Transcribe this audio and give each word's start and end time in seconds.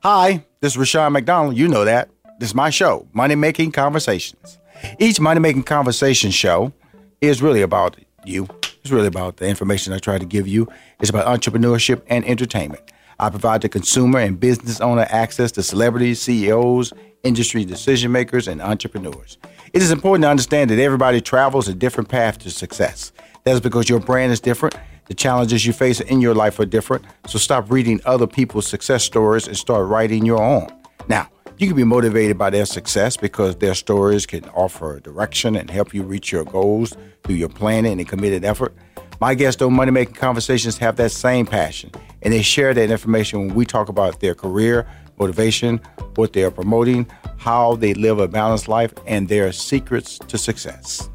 Hi, 0.00 0.44
this 0.60 0.72
is 0.72 0.78
Rushion 0.78 1.12
McDonald. 1.12 1.56
You 1.56 1.68
know 1.68 1.84
that. 1.84 2.10
This 2.40 2.48
is 2.48 2.54
my 2.54 2.70
show, 2.70 3.06
Money 3.12 3.34
Making 3.36 3.70
Conversations. 3.70 4.58
Each 4.98 5.20
Money 5.20 5.38
Making 5.38 5.62
Conversation 5.62 6.32
show 6.32 6.72
is 7.20 7.40
really 7.40 7.62
about 7.62 7.96
you. 8.24 8.48
It's 8.80 8.90
really 8.90 9.06
about 9.06 9.36
the 9.36 9.46
information 9.46 9.92
I 9.92 9.98
try 9.98 10.18
to 10.18 10.24
give 10.24 10.48
you. 10.48 10.66
It's 11.00 11.10
about 11.10 11.26
entrepreneurship 11.26 12.02
and 12.08 12.24
entertainment. 12.24 12.82
I 13.20 13.30
provide 13.30 13.62
the 13.62 13.68
consumer 13.68 14.18
and 14.18 14.40
business 14.40 14.80
owner 14.80 15.06
access 15.08 15.52
to 15.52 15.62
celebrities, 15.62 16.20
CEOs, 16.22 16.92
industry 17.22 17.64
decision 17.64 18.10
makers, 18.10 18.48
and 18.48 18.60
entrepreneurs. 18.60 19.38
It 19.72 19.82
is 19.82 19.92
important 19.92 20.24
to 20.24 20.30
understand 20.30 20.70
that 20.70 20.80
everybody 20.80 21.20
travels 21.20 21.68
a 21.68 21.74
different 21.74 22.08
path 22.08 22.38
to 22.38 22.50
success. 22.50 23.12
That's 23.44 23.60
because 23.60 23.88
your 23.88 24.00
brand 24.00 24.32
is 24.32 24.40
different. 24.40 24.74
The 25.06 25.14
challenges 25.14 25.66
you 25.66 25.72
face 25.72 26.00
in 26.00 26.20
your 26.20 26.34
life 26.34 26.58
are 26.58 26.66
different. 26.66 27.04
So 27.26 27.38
stop 27.38 27.70
reading 27.70 28.00
other 28.04 28.26
people's 28.26 28.66
success 28.66 29.04
stories 29.04 29.46
and 29.46 29.56
start 29.56 29.88
writing 29.88 30.24
your 30.24 30.42
own. 30.42 30.68
Now, 31.08 31.28
you 31.58 31.66
can 31.66 31.76
be 31.76 31.84
motivated 31.84 32.38
by 32.38 32.50
their 32.50 32.64
success 32.64 33.16
because 33.16 33.56
their 33.56 33.74
stories 33.74 34.26
can 34.26 34.44
offer 34.50 35.00
direction 35.00 35.56
and 35.56 35.70
help 35.70 35.92
you 35.92 36.02
reach 36.02 36.32
your 36.32 36.44
goals 36.44 36.96
through 37.24 37.36
your 37.36 37.48
planning 37.48 37.98
and 37.98 38.08
committed 38.08 38.44
effort. 38.44 38.74
My 39.20 39.34
guests 39.34 39.62
on 39.62 39.72
Money 39.74 39.92
Making 39.92 40.14
Conversations 40.14 40.78
have 40.78 40.96
that 40.96 41.12
same 41.12 41.46
passion, 41.46 41.92
and 42.22 42.32
they 42.32 42.42
share 42.42 42.74
that 42.74 42.90
information 42.90 43.46
when 43.46 43.54
we 43.54 43.64
talk 43.64 43.88
about 43.88 44.18
their 44.18 44.34
career, 44.34 44.88
motivation, 45.18 45.80
what 46.16 46.32
they 46.32 46.42
are 46.42 46.50
promoting, 46.50 47.06
how 47.36 47.76
they 47.76 47.94
live 47.94 48.18
a 48.18 48.26
balanced 48.26 48.66
life, 48.66 48.92
and 49.06 49.28
their 49.28 49.52
secrets 49.52 50.18
to 50.18 50.36
success. 50.36 51.08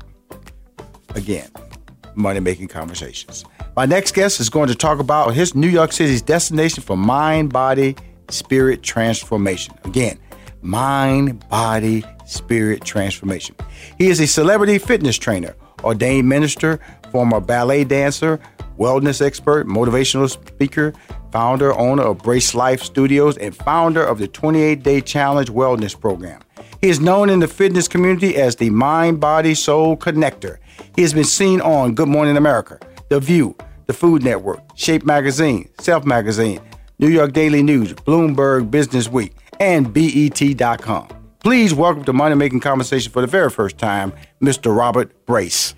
Again, 1.16 1.50
Money 2.18 2.40
Making 2.40 2.68
Conversations. 2.68 3.46
My 3.76 3.86
next 3.86 4.14
guest 4.14 4.40
is 4.40 4.50
going 4.50 4.68
to 4.70 4.76
talk 4.76 5.00
about 5.00 5.34
his 5.34 5.56
New 5.56 5.70
York 5.70 5.92
City's 5.92 6.22
destination 6.22 6.84
for 6.84 6.98
mind, 6.98 7.54
body, 7.54 7.96
spirit 8.30 8.82
transformation. 8.84 9.76
Again, 9.86 10.20
mind, 10.62 11.48
body, 11.48 12.04
spirit 12.26 12.84
transformation. 12.84 13.56
He 13.98 14.08
is 14.08 14.20
a 14.20 14.28
celebrity 14.28 14.80
fitness 14.80 15.18
trainer, 15.18 15.56
ordained 15.84 16.28
minister, 16.28 16.80
former 17.12 17.40
ballet 17.40 17.84
dancer, 17.84 18.40
wellness 18.78 19.26
expert, 19.26 19.68
motivational 19.68 20.30
speaker, 20.30 20.94
founder, 21.32 21.74
owner 21.78 22.04
of 22.04 22.20
Brace 22.20 22.54
Life 22.56 22.82
Studios, 22.82 23.38
and 23.38 23.56
founder 23.56 24.04
of 24.04 24.20
the 24.20 24.28
28 24.28 24.84
Day 24.84 25.02
Challenge 25.02 25.50
Wellness 25.50 26.00
Program. 26.00 26.42
He 26.82 26.90
is 26.90 27.00
known 27.00 27.30
in 27.30 27.40
the 27.40 27.48
fitness 27.48 27.88
community 27.88 28.36
as 28.36 28.56
the 28.56 28.70
Mind, 28.70 29.20
Body, 29.20 29.56
Soul 29.56 29.98
Connector. 29.98 30.58
He 30.96 31.02
has 31.02 31.14
been 31.14 31.24
seen 31.24 31.62
on 31.62 31.96
Good 31.96 32.08
Morning 32.08 32.38
America, 32.38 32.80
The 33.10 33.20
View, 33.20 33.56
The 33.86 33.94
Food 33.94 34.24
Network, 34.24 34.60
Shape 34.76 35.06
Magazine, 35.06 35.70
Self 35.80 36.06
Magazine, 36.06 36.60
New 37.00 37.10
York 37.10 37.34
Daily 37.34 37.64
News, 37.64 37.94
Bloomberg 37.94 38.72
Business 38.72 39.08
Week, 39.08 39.34
and 39.60 39.94
BET.com. 39.94 41.08
Please 41.40 41.74
welcome 41.74 42.04
to 42.04 42.14
Money 42.14 42.36
Making 42.36 42.60
Conversation 42.60 43.12
for 43.12 43.22
the 43.22 43.28
very 43.28 43.50
first 43.50 43.78
time, 43.78 44.12
Mr. 44.42 44.76
Robert 44.76 45.26
Brace. 45.26 45.74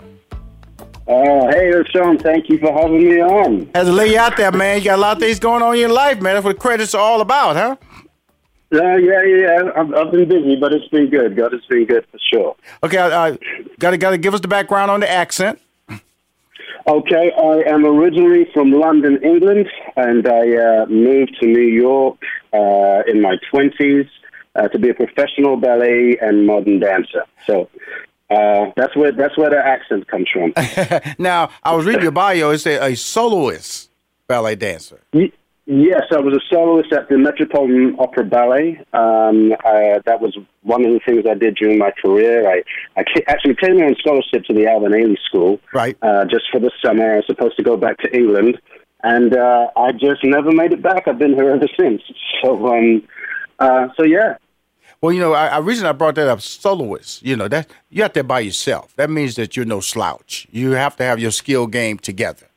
Uh, 1.10 1.48
hey, 1.50 1.70
it's 1.70 1.90
Sean, 1.90 2.20
thank 2.20 2.50
you 2.50 2.60
for 2.60 2.72
having 2.72 3.04
me 3.04 3.20
on. 3.20 3.70
As 3.74 3.88
to 3.88 3.92
lay 3.92 4.12
you 4.12 4.20
out 4.20 4.38
there, 4.38 4.52
man. 4.52 4.78
You 4.78 4.86
got 4.86 5.00
a 5.00 5.02
lot 5.02 5.18
of 5.18 5.20
things 5.22 5.40
going 5.40 5.64
on 5.64 5.74
in 5.74 5.80
your 5.80 5.90
life, 5.90 6.22
man. 6.22 6.36
That's 6.36 6.46
what 6.46 6.56
the 6.56 6.62
credits 6.62 6.94
are 6.94 7.02
all 7.02 7.22
about, 7.22 7.56
huh? 7.56 7.76
Uh, 8.72 8.96
yeah, 8.98 9.24
yeah, 9.24 9.72
I've, 9.76 9.94
I've 9.94 10.12
been 10.12 10.30
busy, 10.30 10.56
but 10.56 10.74
it's 10.74 10.88
been 10.90 11.10
good. 11.10 11.36
God, 11.36 11.54
it's 11.54 11.66
been 11.66 11.86
good 11.86 12.06
for 12.12 12.20
sure. 12.32 12.56
Okay, 12.84 12.98
uh, 12.98 13.36
got 13.80 13.92
to 13.92 13.98
got 13.98 14.12
to 14.12 14.18
give 14.18 14.34
us 14.36 14.42
the 14.42 14.48
background 14.48 14.92
on 14.92 15.00
the 15.00 15.10
accent. 15.10 15.60
Okay, 16.88 17.32
I 17.38 17.70
am 17.70 17.86
originally 17.86 18.48
from 18.54 18.72
London, 18.72 19.20
England, 19.24 19.68
and 19.96 20.28
I 20.28 20.56
uh, 20.56 20.86
moved 20.88 21.38
to 21.42 21.48
New 21.48 21.68
York 21.68 22.18
uh, 22.54 23.02
in 23.08 23.22
my 23.22 23.38
twenties 23.52 24.06
uh, 24.56 24.68
to 24.70 24.80
be 24.80 24.90
a 24.90 24.94
professional 24.94 25.58
ballet 25.58 26.18
and 26.22 26.46
modern 26.46 26.80
dancer. 26.80 27.26
So 27.48 27.70
uh, 28.30 28.72
that's 28.76 28.96
where 28.96 29.12
that's 29.12 29.38
where 29.38 29.50
the 29.50 29.58
accent 29.58 30.08
comes 30.08 30.28
from. 30.32 30.54
now, 31.20 31.50
I 31.64 31.76
was 31.76 31.86
reading 31.86 32.04
your 32.04 32.12
bio. 32.12 32.52
It 32.52 32.60
said 32.60 32.82
a 32.82 32.96
soloist 32.96 33.90
ballet 34.28 34.56
dancer. 34.56 35.02
Y- 35.14 35.32
yes, 35.70 36.02
I 36.12 36.20
was 36.20 36.34
a 36.34 36.42
soloist 36.54 36.92
at 36.92 37.08
the 37.10 37.18
Metropolitan 37.18 37.96
Opera 38.00 38.26
Ballet. 38.26 38.80
Um, 38.92 39.54
uh, 39.64 40.00
that 40.06 40.20
was 40.20 40.38
one 40.64 40.84
of 40.84 40.92
the 40.92 41.00
things 41.06 41.26
I 41.30 41.36
did 41.36 41.56
during 41.56 41.78
my 41.78 41.92
career. 41.92 42.50
I, 42.50 42.64
I 42.98 43.06
actually 43.28 43.56
came 43.56 43.78
here 43.78 43.86
on 43.86 43.96
scholarship 44.00 44.44
to 44.46 44.54
the 44.54 44.68
Alvin 44.68 44.92
Ailey 44.92 45.18
School, 45.26 45.60
Right. 45.74 45.96
Uh, 46.02 46.26
just 46.26 46.46
for 46.52 46.60
the 46.60 46.72
summer. 46.84 47.14
I 47.14 47.16
was 47.18 47.26
supposed 47.28 47.56
to 47.58 47.64
go 47.64 47.78
back 47.78 48.00
to 48.00 48.16
England, 48.16 48.60
and 49.04 49.36
uh, 49.38 49.68
I 49.78 49.92
just 49.92 50.24
never 50.24 50.52
made 50.52 50.74
it 50.74 50.82
back. 50.82 51.08
I've 51.08 51.20
been 51.20 51.36
here 51.36 51.52
ever 51.52 51.68
since. 51.80 52.02
So, 52.44 52.68
um, 52.68 53.04
uh, 53.60 53.90
so 53.98 54.04
yeah. 54.04 54.38
Well, 55.02 55.14
you 55.14 55.20
know, 55.20 55.34
I, 55.34 55.48
I 55.48 55.58
reason 55.60 55.86
I 55.86 55.92
brought 55.92 56.16
that 56.16 56.28
up, 56.28 56.42
soloist. 56.42 57.24
You 57.24 57.36
know 57.36 57.48
that 57.48 57.70
you're 57.90 58.06
out 58.06 58.14
there 58.14 58.24
by 58.24 58.40
yourself. 58.42 58.96
That 58.96 59.10
means 59.10 59.36
that 59.36 59.56
you're 59.56 59.66
no 59.66 59.80
slouch. 59.80 60.48
You 60.52 60.72
have 60.72 60.96
to 60.98 61.04
have 61.04 61.20
your 61.20 61.32
skill 61.32 61.68
game 61.68 62.00
together. 62.00 62.49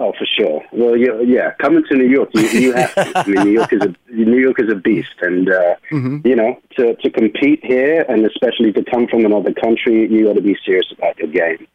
Oh, 0.00 0.12
for 0.16 0.26
sure. 0.26 0.62
Well, 0.72 0.96
yeah, 0.96 1.20
yeah. 1.20 1.52
Coming 1.60 1.82
to 1.88 1.96
New 1.96 2.06
York, 2.08 2.30
you, 2.32 2.42
you 2.42 2.72
have 2.72 2.94
to. 2.94 3.18
I 3.18 3.26
mean, 3.26 3.44
New 3.44 3.50
York 3.50 3.72
is 3.72 3.82
a 3.82 3.94
New 4.12 4.38
York 4.38 4.60
is 4.60 4.70
a 4.70 4.76
beast, 4.76 5.14
and 5.20 5.50
uh, 5.50 5.74
you 5.90 6.36
know, 6.36 6.60
to 6.76 6.94
to 6.94 7.10
compete 7.10 7.64
here, 7.64 8.04
and 8.08 8.24
especially 8.24 8.72
to 8.72 8.84
come 8.84 9.08
from 9.08 9.24
another 9.24 9.52
country, 9.52 10.08
you 10.08 10.26
got 10.26 10.34
to 10.34 10.40
be 10.42 10.56
serious 10.64 10.86
about 10.96 11.18
your 11.18 11.28
game. 11.28 11.66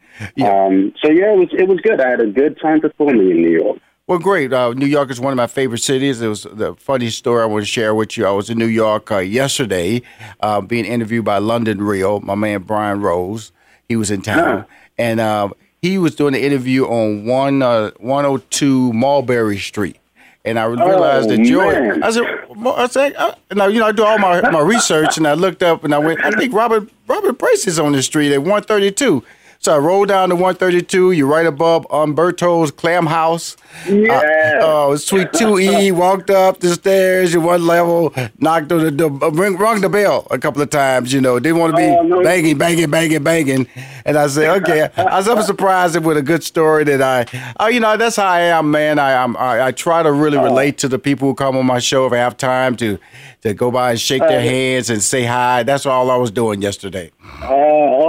Um, 0.45 0.93
so 1.01 1.11
yeah, 1.11 1.33
it 1.33 1.37
was 1.37 1.49
it 1.51 1.67
was 1.67 1.81
good. 1.81 1.99
I 1.99 2.09
had 2.09 2.21
a 2.21 2.27
good 2.27 2.57
time 2.61 2.79
performing 2.79 3.29
in 3.29 3.41
New 3.41 3.59
York. 3.59 3.79
Well, 4.07 4.19
great. 4.19 4.51
Uh, 4.53 4.73
New 4.73 4.85
York 4.85 5.09
is 5.11 5.19
one 5.19 5.31
of 5.31 5.37
my 5.37 5.47
favorite 5.47 5.81
cities. 5.81 6.21
It 6.21 6.27
was 6.27 6.43
the 6.43 6.75
funny 6.75 7.09
story 7.09 7.41
I 7.41 7.45
want 7.45 7.63
to 7.63 7.71
share 7.71 7.95
with 7.95 8.17
you. 8.17 8.25
I 8.25 8.31
was 8.31 8.49
in 8.49 8.57
New 8.57 8.67
York 8.67 9.11
uh, 9.11 9.19
yesterday, 9.19 10.01
uh, 10.41 10.59
being 10.61 10.85
interviewed 10.85 11.23
by 11.25 11.37
London 11.39 11.81
Real, 11.81 12.19
my 12.19 12.35
man 12.35 12.63
Brian 12.63 13.01
Rose. 13.01 13.51
He 13.89 13.95
was 13.95 14.11
in 14.11 14.21
town, 14.21 14.65
and 14.97 15.19
uh, 15.19 15.49
he 15.83 15.97
was 15.97 16.15
doing 16.15 16.31
the 16.33 16.41
interview 16.41 16.85
on 16.85 17.25
one 17.25 17.61
uh, 17.61 17.91
102 17.99 18.93
Mulberry 18.93 19.57
Street. 19.59 19.97
And 20.45 20.57
I 20.57 20.63
realized 20.65 21.27
Oh, 21.27 21.31
that 21.31 21.39
man. 21.39 22.03
I 22.03 22.09
said, 22.09 22.25
I 22.65 22.87
said, 22.87 23.35
now 23.53 23.67
you 23.67 23.79
know 23.79 23.87
I 23.87 23.91
do 23.91 24.03
all 24.03 24.17
my, 24.17 24.41
my 24.49 24.61
research, 24.61 25.17
and 25.17 25.27
I 25.27 25.33
looked 25.33 25.61
up 25.61 25.83
and 25.83 25.93
I 25.93 25.99
went, 25.99 26.23
I 26.23 26.31
think 26.31 26.53
Robert 26.53 26.89
Robert 27.07 27.33
Brace 27.37 27.67
is 27.67 27.79
on 27.79 27.91
the 27.91 28.01
street 28.01 28.31
at 28.33 28.39
132. 28.39 29.23
So 29.63 29.73
I 29.73 29.77
rolled 29.77 30.09
down 30.09 30.27
to 30.27 30.35
132. 30.35 31.13
You're 31.13 31.25
right 31.25 31.45
above 31.45 31.87
Umberto's 31.89 32.69
Clam 32.69 33.05
House. 33.05 33.55
Yeah. 33.87 34.59
Oh, 34.61 34.97
Suite 34.97 35.29
2E, 35.31 35.93
walked 35.93 36.29
up 36.29 36.59
the 36.59 36.73
stairs, 36.73 37.33
you 37.33 37.39
one 37.39 37.65
level, 37.65 38.13
knocked 38.39 38.73
on 38.73 38.83
the 38.83 38.91
door, 38.91 39.17
uh, 39.21 39.29
ring, 39.31 39.55
rung 39.55 39.79
the 39.79 39.87
bell 39.87 40.27
a 40.31 40.37
couple 40.37 40.61
of 40.61 40.69
times, 40.69 41.13
you 41.13 41.21
know. 41.21 41.39
Didn't 41.39 41.59
want 41.59 41.71
to 41.71 41.77
be 41.77 41.83
Oh, 41.85 42.01
no. 42.03 42.21
banging, 42.21 42.57
banging, 42.57 42.89
banging, 42.91 43.23
banging. 43.23 43.67
And 44.03 44.17
I 44.17 44.27
said, 44.27 44.61
okay. 44.63 44.89
I 44.97 45.15
was 45.15 45.29
up 45.29 45.41
surprised 45.45 45.97
with 46.03 46.17
a 46.17 46.21
good 46.21 46.43
story 46.43 46.83
that 46.83 47.01
I, 47.01 47.53
oh, 47.57 47.67
you 47.67 47.79
know, 47.79 47.95
that's 47.95 48.17
how 48.17 48.27
I 48.27 48.41
am, 48.41 48.69
man. 48.69 48.99
I, 48.99 49.15
I'm, 49.23 49.37
I, 49.37 49.67
I 49.67 49.71
try 49.71 50.03
to 50.03 50.11
really 50.11 50.37
Oh. 50.37 50.43
relate 50.43 50.77
to 50.79 50.89
the 50.89 50.99
people 50.99 51.29
who 51.29 51.35
come 51.35 51.55
on 51.55 51.65
my 51.65 51.79
show 51.79 52.05
if 52.05 52.11
I 52.11 52.17
have 52.17 52.35
time 52.35 52.75
to, 52.77 52.99
to 53.43 53.53
go 53.53 53.69
by 53.71 53.91
and 53.91 53.99
shake 53.99 54.21
their 54.21 54.41
hands 54.41 54.89
and 54.89 55.01
say 55.03 55.23
hi. 55.23 55.63
That's 55.63 55.85
all 55.85 56.09
I 56.09 56.15
was 56.15 56.31
doing 56.31 56.61
yesterday. 56.61 57.11
Oh, 57.43 57.45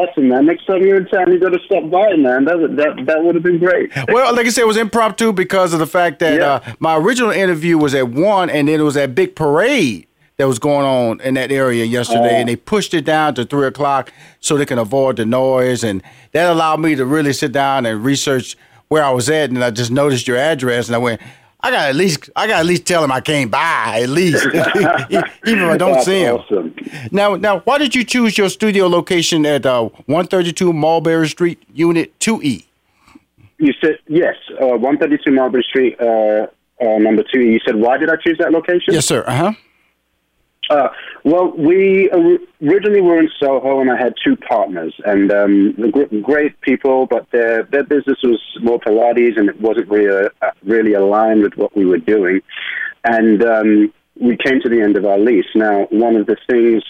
awesome, 0.06 0.28
man! 0.28 0.47
Next 0.47 0.65
time 0.67 0.83
you're 0.83 0.97
in 0.97 1.06
town, 1.06 1.31
you 1.33 1.41
got 1.41 1.50
to 1.50 1.59
stop 1.67 1.91
by, 1.91 2.15
man. 2.17 2.45
That 2.45 2.59
would 2.61 2.77
that 2.77 3.05
that 3.06 3.22
would 3.25 3.34
have 3.34 3.44
been 3.44 3.59
great. 3.59 3.91
Well, 4.09 4.34
like 4.34 4.47
I 4.47 4.50
said, 4.50 4.62
it 4.62 4.67
was 4.69 4.77
impromptu 4.77 5.33
because 5.33 5.73
of 5.73 5.81
the 5.81 5.87
fact 5.87 6.21
that 6.21 6.37
Yeah. 6.39 6.53
uh, 6.55 6.73
my 6.78 6.97
original 6.97 7.31
interview 7.31 7.77
was 7.77 7.94
at 7.94 8.09
one, 8.09 8.49
and 8.49 8.69
then 8.69 8.78
it 8.81 8.83
was 8.84 8.94
that 8.94 9.15
big 9.15 9.34
parade 9.34 10.06
that 10.37 10.47
was 10.47 10.59
going 10.61 10.87
on 10.87 11.21
in 11.21 11.34
that 11.34 11.50
area 11.50 11.84
yesterday, 11.84 12.34
Oh. 12.37 12.41
and 12.41 12.49
they 12.49 12.56
pushed 12.56 12.94
it 12.94 13.05
down 13.05 13.34
to 13.34 13.44
three 13.44 13.67
o'clock 13.67 14.12
so 14.41 14.56
they 14.56 14.67
can 14.67 14.78
avoid 14.78 15.17
the 15.17 15.27
noise, 15.27 15.83
and 15.83 16.03
that 16.33 16.50
allowed 16.50 16.81
me 16.81 16.94
to 16.94 17.05
really 17.05 17.33
sit 17.33 17.50
down 17.53 17.87
and 17.87 18.05
research 18.05 18.56
where 18.89 19.03
I 19.03 19.11
was 19.11 19.28
at, 19.31 19.50
and 19.50 19.65
I 19.65 19.71
just 19.71 19.91
noticed 19.91 20.28
your 20.28 20.37
address, 20.37 20.87
and 20.87 20.94
I 20.94 20.99
went. 20.99 21.21
I 21.64 21.70
got 21.70 21.88
at 21.88 21.97
least 21.97 22.28
I 22.36 22.47
got 22.47 22.60
at 22.60 22.66
least 22.66 22.84
tell 22.86 23.02
him 23.02 23.11
I 23.11 23.22
came 23.22 23.49
by 23.49 24.00
at 24.02 24.11
least, 24.11 24.44
even 24.46 24.64
if 25.11 25.70
I 25.70 25.76
don't 25.78 25.93
That's 25.94 26.05
see 26.05 26.20
him. 26.20 26.37
awesome. 26.37 26.75
Now, 27.11 27.37
now, 27.37 27.61
why 27.61 27.78
did 27.78 27.94
you 27.94 28.05
choose 28.05 28.37
your 28.37 28.50
studio 28.50 28.87
location 28.87 29.46
at 29.46 29.64
uh, 29.64 29.84
132 30.05 30.75
Mulberry 30.75 31.26
Street, 31.26 31.62
Unit 31.72 32.08
E? 32.08 32.12
2E? 32.20 32.64
You 33.56 33.72
said 33.81 33.99
yes, 34.08 34.34
uh, 34.61 34.76
132 34.76 35.31
Mulberry 35.31 35.64
Street, 35.66 35.99
uh, 35.99 36.05
uh, 36.05 36.99
number 36.99 37.25
two. 37.32 37.40
You 37.40 37.58
said 37.64 37.76
why 37.76 37.96
did 37.96 38.10
I 38.10 38.17
choose 38.17 38.37
that 38.40 38.52
location? 38.52 38.93
Yes, 38.93 39.06
sir. 39.06 39.25
Uh 39.26 39.34
huh. 39.34 39.52
Uh, 40.70 40.88
well, 41.25 41.52
we 41.56 42.11
originally 42.62 43.00
were 43.00 43.19
in 43.19 43.28
Soho, 43.40 43.81
and 43.81 43.90
I 43.90 43.96
had 43.96 44.14
two 44.25 44.37
partners, 44.37 44.94
and 45.05 45.31
um, 45.32 45.76
great 46.22 46.61
people, 46.61 47.06
but 47.06 47.31
their 47.31 47.64
their 47.64 47.84
business 47.84 48.19
was 48.22 48.40
more 48.62 48.78
Pilates, 48.81 49.38
and 49.38 49.49
it 49.49 49.61
wasn't 49.61 49.88
really 49.88 50.28
uh, 50.43 50.50
really 50.64 50.94
aligned 50.94 51.43
with 51.43 51.55
what 51.56 51.76
we 51.76 51.84
were 51.84 51.99
doing. 51.99 52.40
And 53.05 53.43
um, 53.44 53.93
we 54.19 54.37
came 54.37 54.61
to 54.62 54.69
the 54.69 54.81
end 54.81 54.96
of 54.96 55.05
our 55.05 55.19
lease. 55.19 55.46
Now, 55.55 55.87
one 55.90 56.16
of 56.16 56.26
the 56.26 56.37
things 56.49 56.82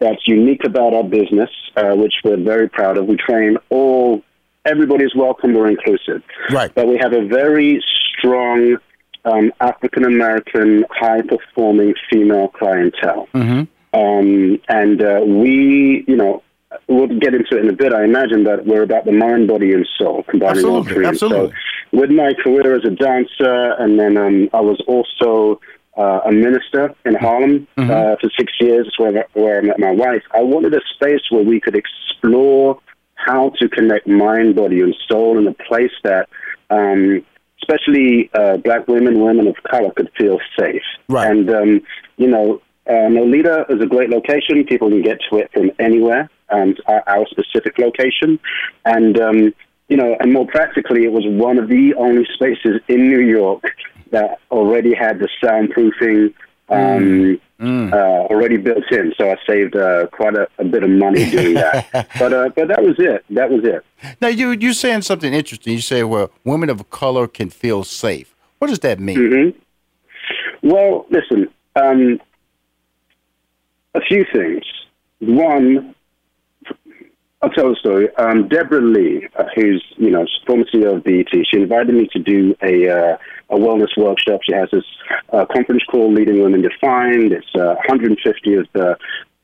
that's 0.00 0.26
unique 0.26 0.64
about 0.64 0.94
our 0.94 1.04
business, 1.04 1.50
uh, 1.76 1.94
which 1.94 2.14
we're 2.24 2.42
very 2.42 2.68
proud 2.68 2.98
of, 2.98 3.06
we 3.06 3.16
train 3.16 3.56
all. 3.70 4.22
Everybody's 4.66 5.14
welcome. 5.14 5.54
We're 5.54 5.68
inclusive, 5.70 6.22
Right. 6.50 6.70
but 6.74 6.86
we 6.86 6.98
have 7.00 7.14
a 7.14 7.24
very 7.26 7.82
strong 8.18 8.76
um, 9.24 9.52
African 9.60 10.04
American 10.04 10.84
high 10.90 11.22
performing 11.22 11.94
female 12.10 12.48
clientele. 12.48 13.28
Mm-hmm. 13.34 13.62
Um, 13.92 14.60
and 14.68 15.02
uh, 15.02 15.20
we, 15.26 16.04
you 16.06 16.16
know, 16.16 16.42
we'll 16.86 17.08
get 17.08 17.34
into 17.34 17.56
it 17.56 17.64
in 17.64 17.68
a 17.68 17.72
bit. 17.72 17.92
I 17.92 18.04
imagine 18.04 18.44
that 18.44 18.66
we're 18.66 18.82
about 18.82 19.04
the 19.04 19.12
mind, 19.12 19.48
body, 19.48 19.72
and 19.72 19.86
soul, 19.98 20.24
combining 20.28 20.64
all 20.64 20.78
Absolutely, 20.78 20.92
three. 20.92 21.06
Absolutely. 21.06 21.50
So, 21.50 21.98
with 21.98 22.10
my 22.10 22.32
career 22.34 22.76
as 22.76 22.84
a 22.84 22.90
dancer, 22.90 23.72
and 23.78 23.98
then 23.98 24.16
um, 24.16 24.48
I 24.52 24.60
was 24.60 24.80
also 24.86 25.60
uh, 25.98 26.20
a 26.24 26.30
minister 26.32 26.94
in 27.04 27.14
Harlem 27.16 27.66
Mm-hmm. 27.76 27.90
uh, 27.90 28.16
for 28.20 28.30
six 28.38 28.52
years, 28.60 28.94
where, 28.98 29.26
where 29.32 29.58
I 29.58 29.62
met 29.62 29.78
my 29.78 29.90
wife. 29.90 30.22
I 30.32 30.42
wanted 30.42 30.74
a 30.74 30.80
space 30.94 31.22
where 31.30 31.42
we 31.42 31.60
could 31.60 31.74
explore 31.74 32.80
how 33.14 33.50
to 33.58 33.68
connect 33.68 34.06
mind, 34.06 34.54
body, 34.54 34.80
and 34.80 34.94
soul 35.08 35.38
in 35.38 35.46
a 35.46 35.54
place 35.54 35.92
that, 36.04 36.28
um, 36.70 37.24
especially 37.62 38.30
uh, 38.34 38.56
black 38.58 38.88
women, 38.88 39.20
women 39.20 39.46
of 39.46 39.56
color, 39.64 39.90
could 39.92 40.10
feel 40.16 40.38
safe. 40.58 40.82
Right. 41.08 41.30
And, 41.30 41.50
um, 41.50 41.80
you 42.16 42.28
know, 42.28 42.62
uh, 42.86 43.08
Nolita 43.08 43.70
is 43.70 43.80
a 43.80 43.86
great 43.86 44.10
location. 44.10 44.64
People 44.64 44.88
can 44.88 45.02
get 45.02 45.18
to 45.30 45.38
it 45.38 45.50
from 45.52 45.70
anywhere, 45.78 46.30
um, 46.48 46.74
our, 46.86 47.02
our 47.06 47.26
specific 47.26 47.78
location. 47.78 48.38
And, 48.84 49.20
um, 49.20 49.54
you 49.88 49.96
know, 49.96 50.16
and 50.20 50.32
more 50.32 50.46
practically, 50.46 51.04
it 51.04 51.12
was 51.12 51.24
one 51.26 51.58
of 51.58 51.68
the 51.68 51.94
only 51.94 52.26
spaces 52.34 52.80
in 52.88 53.08
New 53.08 53.20
York 53.20 53.64
that 54.10 54.40
already 54.50 54.94
had 54.94 55.18
the 55.18 55.28
soundproofing 55.42 56.34
um, 56.70 57.40
Uh, 57.92 57.96
already 58.30 58.56
built 58.56 58.90
in. 58.90 59.12
So 59.18 59.30
I 59.30 59.36
saved 59.46 59.76
uh, 59.76 60.06
quite 60.12 60.34
a, 60.34 60.48
a 60.58 60.64
bit 60.64 60.82
of 60.82 60.88
money 60.90 61.28
doing 61.30 61.54
that. 61.54 61.86
but 62.18 62.32
uh, 62.32 62.48
but 62.56 62.68
that 62.68 62.82
was 62.82 62.96
it. 62.98 63.24
That 63.30 63.50
was 63.50 63.64
it. 63.64 63.84
Now 64.20 64.28
you 64.28 64.50
you 64.52 64.72
saying 64.72 65.02
something 65.02 65.32
interesting. 65.34 65.74
You 65.74 65.80
say, 65.80 66.02
well, 66.04 66.30
women 66.44 66.70
of 66.70 66.88
color 66.90 67.26
can 67.28 67.50
feel 67.50 67.84
safe. 67.84 68.34
What 68.58 68.68
does 68.68 68.78
that 68.80 68.98
mean? 69.00 69.54
hmm 70.62 70.68
Well, 70.70 71.06
listen, 71.10 71.48
um, 71.76 72.20
a 73.94 74.00
few 74.00 74.24
things. 74.32 74.64
One, 75.18 75.94
I'll 77.42 77.50
tell 77.50 77.70
the 77.70 77.76
story. 77.76 78.14
Um, 78.16 78.48
Deborah 78.48 78.82
Lee, 78.82 79.26
uh, 79.36 79.44
who's 79.54 79.82
you 79.96 80.10
know 80.10 80.26
former 80.46 80.64
CEO 80.64 80.96
of 80.96 81.04
BET, 81.04 81.28
she 81.50 81.56
invited 81.56 81.94
me 81.94 82.06
to 82.12 82.18
do 82.18 82.54
a 82.62 82.88
uh, 82.88 83.16
a 83.50 83.56
wellness 83.56 83.96
workshop. 83.96 84.40
She 84.44 84.54
has 84.54 84.68
this 84.70 84.84
uh, 85.32 85.46
conference 85.46 85.82
called 85.90 86.14
Leading 86.14 86.42
Women 86.42 86.62
Defined. 86.62 87.32
It's 87.32 87.46
uh, 87.54 87.74
150 87.88 88.54
of 88.54 88.66
the 88.74 88.96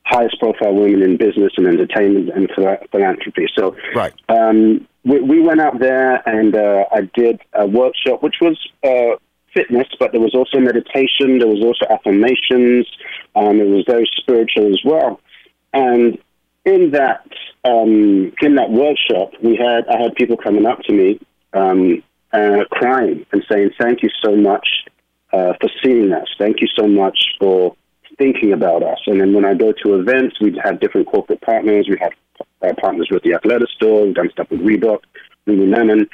highest 0.04 0.38
profile 0.38 0.74
women 0.74 1.02
in 1.02 1.16
business 1.16 1.52
and 1.56 1.66
entertainment 1.66 2.30
and 2.34 2.48
phila- 2.54 2.78
philanthropy. 2.92 3.46
So 3.58 3.74
Right. 3.94 4.12
um, 4.28 4.86
we, 5.04 5.20
we 5.20 5.40
went 5.40 5.60
out 5.60 5.80
there 5.80 6.26
and 6.28 6.54
uh, 6.54 6.84
I 6.92 7.10
did 7.14 7.40
a 7.54 7.66
workshop, 7.66 8.22
which 8.22 8.36
was 8.40 8.56
uh, 8.84 9.16
fitness, 9.52 9.88
but 9.98 10.12
there 10.12 10.20
was 10.20 10.34
also 10.34 10.60
meditation, 10.60 11.38
there 11.38 11.48
was 11.48 11.60
also 11.62 11.92
affirmations, 11.92 12.86
um, 13.34 13.58
it 13.60 13.66
was 13.66 13.84
very 13.88 14.08
spiritual 14.16 14.68
as 14.68 14.80
well. 14.84 15.20
And 15.74 16.18
in 16.66 16.90
that 16.90 17.24
um, 17.64 18.32
in 18.42 18.56
that 18.56 18.70
workshop, 18.70 19.32
we 19.42 19.56
had 19.56 19.86
I 19.88 20.02
had 20.02 20.14
people 20.14 20.36
coming 20.36 20.66
up 20.66 20.80
to 20.82 20.92
me, 20.92 21.20
um, 21.54 22.02
uh, 22.32 22.64
crying 22.70 23.24
and 23.32 23.42
saying, 23.50 23.70
"Thank 23.80 24.02
you 24.02 24.10
so 24.22 24.36
much 24.36 24.68
uh, 25.32 25.54
for 25.60 25.70
seeing 25.82 26.12
us. 26.12 26.28
Thank 26.38 26.60
you 26.60 26.68
so 26.76 26.86
much 26.86 27.18
for 27.38 27.74
thinking 28.18 28.52
about 28.52 28.82
us." 28.82 28.98
And 29.06 29.20
then 29.20 29.32
when 29.32 29.44
I 29.44 29.54
go 29.54 29.72
to 29.84 29.94
events, 29.94 30.40
we'd 30.40 30.58
have 30.62 30.80
different 30.80 31.06
corporate 31.06 31.40
partners. 31.40 31.86
We 31.88 31.98
have 32.00 32.12
uh, 32.62 32.74
partners 32.80 33.08
with 33.10 33.22
the 33.22 33.30
Athleta 33.30 33.68
store. 33.68 34.04
We've 34.04 34.14
done 34.14 34.30
stuff 34.32 34.50
with 34.50 34.60
Reebok, 34.60 35.00
Lululemon, 35.46 36.08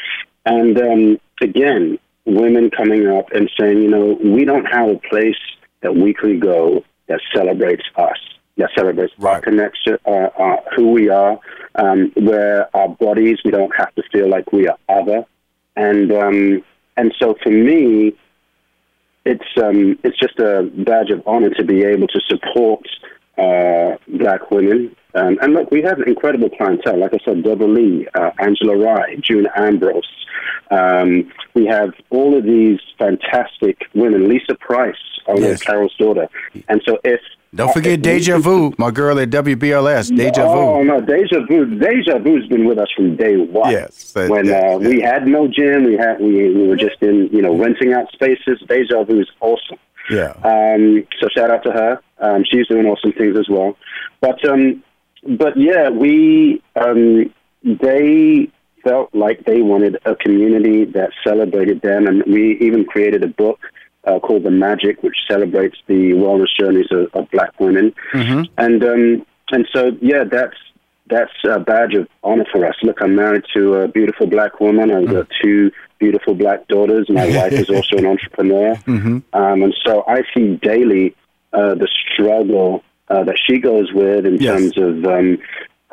and 0.44 0.78
um, 0.78 1.20
again, 1.40 1.98
women 2.26 2.70
coming 2.70 3.08
up 3.08 3.30
and 3.32 3.50
saying, 3.58 3.82
"You 3.82 3.88
know, 3.88 4.18
we 4.22 4.44
don't 4.44 4.66
have 4.66 4.90
a 4.90 5.00
place 5.08 5.40
that 5.80 5.96
we 5.96 6.12
can 6.12 6.40
go 6.40 6.84
that 7.08 7.20
celebrates 7.34 7.84
us." 7.96 8.18
That 8.56 8.70
celebrates 8.76 9.12
our 9.18 9.24
Right. 9.34 9.42
connection, 9.42 9.96
uh, 10.04 10.28
uh, 10.38 10.56
who 10.76 10.92
we 10.92 11.08
are, 11.08 11.38
um, 11.74 12.12
where 12.16 12.68
our 12.76 12.88
bodies, 12.88 13.38
we 13.44 13.50
don't 13.50 13.74
have 13.76 13.94
to 13.94 14.02
feel 14.12 14.28
like 14.28 14.52
we 14.52 14.68
are 14.68 14.76
other. 14.88 15.24
And 15.76 16.12
um, 16.12 16.62
and 16.96 17.14
so 17.18 17.34
for 17.42 17.50
me, 17.50 18.12
it's 19.24 19.44
um, 19.62 19.98
it's 20.04 20.18
just 20.18 20.38
a 20.38 20.70
badge 20.74 21.10
of 21.10 21.22
honor 21.26 21.50
to 21.50 21.64
be 21.64 21.82
able 21.84 22.08
to 22.08 22.20
support 22.28 22.86
uh, 23.38 23.96
black 24.18 24.50
women. 24.50 24.94
Um, 25.14 25.38
and 25.42 25.52
look, 25.52 25.70
we 25.70 25.82
have 25.82 25.98
an 25.98 26.08
incredible 26.08 26.48
clientele. 26.50 26.98
Like 26.98 27.12
I 27.14 27.18
said, 27.24 27.42
Deborah 27.42 27.66
Lee, 27.66 28.06
uh, 28.14 28.30
Angela 28.38 28.76
Rye, 28.76 29.16
June 29.20 29.46
Ambrose. 29.56 30.08
Um, 30.70 31.30
we 31.54 31.66
have 31.66 31.90
all 32.10 32.36
of 32.36 32.44
these 32.44 32.80
fantastic 32.98 33.82
women. 33.94 34.28
Lisa 34.28 34.54
Price, 34.54 34.96
owner 35.26 35.48
Yes. 35.48 35.60
of 35.60 35.66
Carol's 35.66 35.94
daughter. 35.98 36.28
And 36.68 36.80
so 36.86 36.98
if 37.04 37.20
Don't 37.54 37.70
forget 37.74 37.92
if 37.92 37.98
we- 37.98 38.02
Deja 38.02 38.38
Vu, 38.38 38.72
my 38.78 38.90
girl 38.90 39.18
at 39.20 39.28
WBLS. 39.28 40.08
Deja 40.08 40.44
Oh 40.46 40.78
Vu. 40.78 40.84
no, 40.84 41.00
Deja 41.02 41.40
Vu. 41.46 41.66
Deja 41.66 42.18
Vu's 42.18 42.46
been 42.48 42.64
with 42.64 42.78
us 42.78 42.88
from 42.96 43.16
day 43.16 43.36
one. 43.36 43.70
Yes, 43.70 44.12
that- 44.12 44.30
when 44.30 44.46
yes, 44.46 44.74
uh, 44.76 44.78
we 44.78 45.00
had 45.02 45.26
no 45.26 45.46
gym, 45.46 45.84
we 45.84 45.94
had 45.98 46.18
we, 46.20 46.48
we 46.54 46.66
were 46.68 46.76
just 46.76 47.02
in 47.02 47.28
you 47.30 47.42
know 47.42 47.54
renting 47.54 47.92
out 47.92 48.10
spaces. 48.12 48.58
Deja 48.66 49.04
Vu 49.04 49.20
is 49.20 49.28
awesome. 49.40 49.76
Yeah. 50.12 50.32
Um, 50.44 51.06
so 51.20 51.28
shout 51.34 51.50
out 51.50 51.62
to 51.64 51.72
her. 51.72 52.00
Um, 52.18 52.44
she's 52.48 52.66
doing 52.68 52.86
awesome 52.86 53.12
things 53.12 53.36
as 53.38 53.48
well. 53.48 53.76
But 54.20 54.44
um, 54.48 54.82
but 55.38 55.56
yeah, 55.56 55.88
we 55.90 56.62
um, 56.76 57.32
they 57.64 58.50
felt 58.84 59.14
like 59.14 59.44
they 59.44 59.62
wanted 59.62 59.96
a 60.04 60.14
community 60.16 60.84
that 60.84 61.10
celebrated 61.24 61.80
them, 61.82 62.06
and 62.06 62.22
we 62.26 62.58
even 62.60 62.84
created 62.84 63.22
a 63.22 63.28
book 63.28 63.60
uh, 64.04 64.18
called 64.18 64.42
The 64.42 64.50
Magic, 64.50 65.02
which 65.02 65.16
celebrates 65.28 65.76
the 65.86 66.12
wellness 66.12 66.48
journeys 66.58 66.86
of, 66.90 67.08
of 67.14 67.30
Black 67.30 67.58
women. 67.60 67.94
Mm-hmm. 68.12 68.52
And 68.58 68.84
um, 68.84 69.26
and 69.52 69.68
so 69.72 69.92
yeah, 70.00 70.24
that's 70.24 70.56
that's 71.06 71.32
a 71.44 71.60
badge 71.60 71.94
of 71.94 72.08
honor 72.22 72.46
for 72.50 72.64
us. 72.66 72.74
Look, 72.82 73.02
I'm 73.02 73.14
married 73.14 73.44
to 73.54 73.74
a 73.74 73.88
beautiful 73.88 74.26
black 74.26 74.60
woman. 74.60 74.90
I've 74.90 75.10
got 75.10 75.28
two 75.42 75.70
beautiful 76.04 76.34
black 76.34 76.60
daughters. 76.68 77.04
My 77.08 77.26
wife 77.38 77.52
is 77.64 77.68
also 77.76 77.94
an 78.02 78.06
entrepreneur, 78.14 78.70
Mm-hmm. 78.94 79.16
um, 79.40 79.56
and 79.64 79.74
so 79.86 79.92
I 80.16 80.18
see 80.34 80.46
daily 80.72 81.14
uh, 81.58 81.74
the 81.82 81.88
struggle 82.04 82.82
uh, 83.12 83.22
that 83.28 83.38
she 83.46 83.54
goes 83.58 83.88
with 84.00 84.22
in 84.26 84.34
Yes. 84.40 84.52
terms 84.74 84.74
of. 84.86 84.94
Um, 85.14 85.38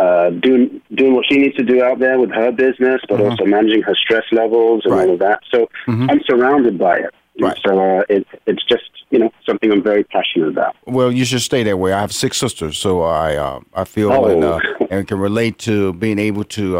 uh, 0.08 0.30
doing 0.48 0.82
doing 1.00 1.14
what 1.14 1.26
she 1.30 1.38
needs 1.38 1.54
to 1.58 1.64
do 1.74 1.84
out 1.84 2.00
there 2.00 2.18
with 2.24 2.32
her 2.32 2.52
business, 2.54 3.02
but 3.10 3.20
Mhm. 3.20 3.26
also 3.32 3.44
managing 3.58 3.82
her 3.82 3.94
stress 4.04 4.24
levels 4.32 4.84
and 4.86 4.94
Right. 4.94 5.06
all 5.10 5.14
of 5.16 5.20
that. 5.20 5.40
So 5.54 5.68
Mhm. 5.90 6.10
I'm 6.10 6.22
surrounded 6.30 6.78
by 6.78 6.96
it. 7.00 7.12
Right. 7.42 7.58
So 7.66 7.72
uh, 7.78 8.04
it, 8.08 8.26
it's 8.48 8.64
just 8.74 8.88
you 9.12 9.20
know 9.20 9.30
something 9.46 9.70
I'm 9.74 9.84
very 9.84 10.06
passionate 10.06 10.48
about. 10.56 10.74
Well, 10.88 11.12
you 11.12 11.26
should 11.26 11.42
stay 11.42 11.64
that 11.64 11.78
way. 11.84 11.92
I 11.92 12.00
have 12.00 12.14
six 12.14 12.38
sisters, 12.38 12.78
so 12.78 13.02
I 13.02 13.36
uh, 13.36 13.60
I 13.82 13.84
feel 13.84 14.10
Oh. 14.14 14.24
and, 14.32 14.42
uh, 14.42 14.60
and 14.90 15.06
can 15.06 15.20
relate 15.20 15.58
to 15.70 15.92
being 16.06 16.18
able 16.30 16.46
to 16.60 16.78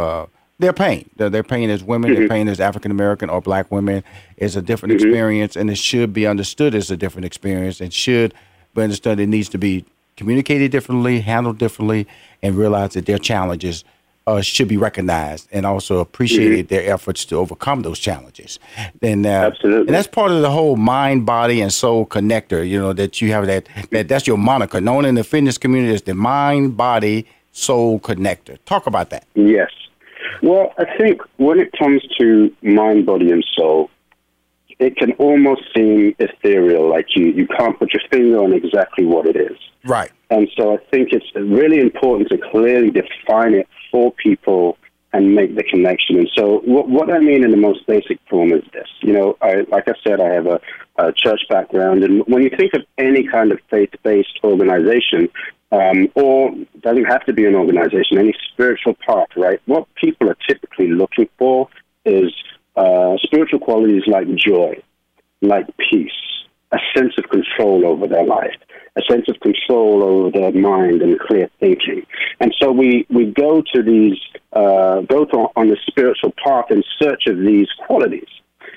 their 0.60 0.74
pain. 0.74 1.10
Their, 1.16 1.30
their 1.30 1.44
pain 1.44 1.70
as 1.70 1.84
women, 1.84 2.14
their 2.14 2.28
pain 2.28 2.48
as 2.48 2.60
African 2.60 2.92
American 2.92 3.30
or 3.30 3.42
Black 3.42 3.72
women 3.72 4.04
is 4.38 4.56
a 4.56 4.62
different 4.62 4.94
experience, 4.94 5.56
and 5.56 5.70
it 5.70 5.78
should 5.78 6.14
be 6.14 6.28
understood 6.28 6.76
as 6.76 6.92
a 6.92 6.98
different 6.98 7.26
experience, 7.26 7.82
and 7.82 7.94
should 7.94 8.34
be 8.76 8.82
understood. 8.82 9.20
It 9.20 9.28
needs 9.28 9.50
to 9.50 9.58
be 9.58 9.86
communicated 10.18 10.72
differently, 10.72 11.22
handled 11.22 11.58
differently, 11.58 12.08
and 12.44 12.56
realize 12.56 12.94
that 12.94 13.06
their 13.06 13.18
challenges. 13.18 13.84
Uh, 14.28 14.42
should 14.42 14.68
be 14.68 14.78
recognized 14.78 15.48
and 15.52 15.66
also 15.66 15.98
appreciated 15.98 16.68
their 16.68 16.94
efforts 16.94 17.26
to 17.26 17.36
overcome 17.36 17.82
those 17.82 17.98
challenges. 17.98 18.60
And 19.02 19.26
uh, 19.26 19.30
Absolutely. 19.30 19.88
and 19.88 19.90
that's 19.90 20.08
part 20.08 20.30
of 20.30 20.44
the 20.44 20.52
whole 20.52 20.76
mind, 20.76 21.26
body, 21.26 21.62
and 21.62 21.74
soul 21.74 22.06
connector. 22.06 22.68
You 22.68 22.80
know 22.80 22.94
that 22.94 23.24
you 23.24 23.32
have 23.32 23.48
that 23.48 23.68
that 23.90 24.08
that's 24.08 24.28
your 24.28 24.38
moniker, 24.38 24.80
known 24.80 25.06
in 25.06 25.16
the 25.16 25.24
fitness 25.24 25.58
community 25.58 25.96
as 25.96 26.04
the 26.04 26.14
mind, 26.14 26.78
body, 26.78 27.26
soul 27.54 28.00
connector. 28.00 28.60
Talk 28.66 28.86
about 28.86 29.10
that. 29.10 29.26
Yes. 29.34 29.72
Well, 30.42 30.74
I 30.78 30.86
think 30.98 31.22
when 31.38 31.60
it 31.60 31.72
comes 31.78 32.02
to 32.20 32.54
mind, 32.62 33.06
body, 33.06 33.32
and 33.32 33.46
soul, 33.56 33.90
it 34.80 34.96
can 34.96 35.12
almost 35.14 35.62
seem 35.76 36.16
ethereal, 36.20 36.90
like 36.90 37.08
you, 37.16 37.28
you 37.28 37.48
can't 37.48 37.78
put 37.78 37.94
your 37.94 38.02
finger 38.10 38.42
on 38.42 38.54
exactly 38.54 39.06
what 39.06 39.26
it 39.26 39.36
is. 39.36 39.58
Right. 39.84 40.12
And 40.30 40.48
so 40.58 40.74
I 40.74 40.78
think 40.90 41.10
it's 41.12 41.26
really 41.36 41.80
important 41.80 42.30
to 42.30 42.38
clearly 42.38 42.90
define 42.90 43.56
it 43.56 43.68
for 43.92 44.12
people 44.14 44.78
and 45.12 45.34
make 45.34 45.56
the 45.56 45.64
connection. 45.64 46.20
And 46.20 46.30
so 46.36 46.60
what, 46.60 46.88
what 46.88 47.12
I 47.12 47.20
mean 47.20 47.44
in 47.44 47.52
the 47.52 47.58
most 47.58 47.86
basic 47.88 48.20
form 48.30 48.54
is 48.54 48.64
this. 48.72 48.88
You 49.02 49.14
know, 49.14 49.38
I, 49.42 49.66
like 49.70 49.88
I 49.88 49.94
said, 50.04 50.22
I 50.22 50.30
have 50.30 50.46
a, 50.46 50.62
a 50.98 51.12
church 51.12 51.42
background. 51.50 52.04
And 52.04 52.24
when 52.28 52.44
you 52.44 52.52
think 52.56 52.74
of 52.74 52.84
any 52.98 53.28
kind 53.28 53.52
of 53.52 53.60
faith-based 53.70 54.40
organization, 54.44 55.30
um, 55.72 56.10
or 56.16 56.52
doesn't 56.82 57.06
have 57.06 57.26
to 57.26 57.34
be 57.34 57.46
an 57.46 57.56
organization, 57.56 58.18
any 58.18 58.34
spiritual 58.52 58.96
path, 59.06 59.28
right? 59.36 59.62
What 59.66 59.88
people 59.96 60.30
are 60.30 60.38
typically 60.48 60.90
looking 60.90 61.30
for 61.38 61.70
is 62.06 62.34
uh, 62.76 63.18
spiritual 63.22 63.60
qualities 63.60 64.04
like 64.08 64.34
joy, 64.36 64.82
like 65.42 65.68
peace, 65.78 66.12
a 66.72 66.78
sense 66.96 67.14
of 67.18 67.30
control 67.30 67.86
over 67.86 68.08
their 68.08 68.26
life, 68.26 68.56
a 68.96 69.02
sense 69.10 69.28
of 69.28 69.40
control 69.42 70.04
over 70.04 70.32
their 70.32 70.52
mind 70.52 71.02
and 71.02 71.20
clear 71.20 71.50
thinking. 71.60 72.06
And 72.40 72.54
so 72.60 72.72
we, 72.72 73.06
we 73.10 73.26
go 73.26 73.62
to 73.74 73.84
these, 73.84 74.18
uh, 74.54 75.02
go 75.02 75.26
to, 75.26 75.38
on 75.56 75.70
the 75.70 75.78
spiritual 75.88 76.34
path 76.44 76.66
in 76.72 76.84
search 77.02 77.28
of 77.28 77.38
these 77.38 77.68
qualities. 77.86 78.28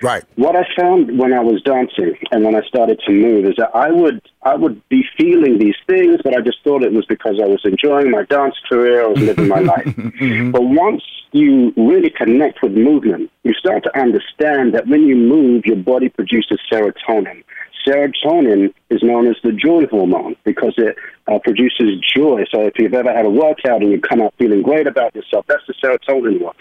Right. 0.02 0.24
What 0.34 0.56
I 0.56 0.66
found 0.76 1.16
when 1.16 1.32
I 1.32 1.40
was 1.40 1.62
dancing 1.62 2.16
and 2.32 2.44
when 2.44 2.56
I 2.56 2.62
started 2.66 3.00
to 3.06 3.12
move 3.12 3.44
is 3.44 3.54
that 3.56 3.70
I 3.74 3.90
would 3.90 4.20
I 4.42 4.56
would 4.56 4.86
be 4.88 5.04
feeling 5.16 5.58
these 5.58 5.76
things, 5.86 6.20
but 6.24 6.36
I 6.36 6.40
just 6.40 6.58
thought 6.64 6.82
it 6.82 6.92
was 6.92 7.06
because 7.06 7.40
I 7.40 7.46
was 7.46 7.60
enjoying 7.64 8.10
my 8.10 8.24
dance 8.24 8.56
career, 8.68 9.04
I 9.04 9.06
was 9.06 9.20
living 9.20 9.48
my 9.48 9.60
life. 9.74 9.86
Mm-hmm. 9.86 10.50
But 10.50 10.62
once 10.62 11.02
you 11.30 11.72
really 11.76 12.10
connect 12.10 12.62
with 12.62 12.72
movement, 12.72 13.30
you 13.44 13.54
start 13.54 13.84
to 13.84 13.98
understand 13.98 14.74
that 14.74 14.88
when 14.88 15.06
you 15.06 15.14
move, 15.14 15.64
your 15.64 15.76
body 15.76 16.08
produces 16.08 16.58
serotonin. 16.70 17.44
Serotonin 17.86 18.72
is 18.90 19.02
known 19.02 19.28
as 19.28 19.36
the 19.42 19.52
joy 19.52 19.86
hormone 19.86 20.36
because 20.44 20.74
it 20.76 20.96
uh, 21.28 21.38
produces 21.38 22.00
joy. 22.14 22.44
So 22.52 22.62
if 22.62 22.74
you've 22.78 22.94
ever 22.94 23.12
had 23.12 23.24
a 23.24 23.30
workout 23.30 23.82
and 23.82 23.90
you 23.90 24.00
come 24.00 24.20
out 24.20 24.34
feeling 24.38 24.62
great 24.62 24.86
about 24.86 25.14
yourself, 25.14 25.46
that's 25.48 25.66
the 25.66 25.74
serotonin 25.74 26.40
one. 26.40 26.54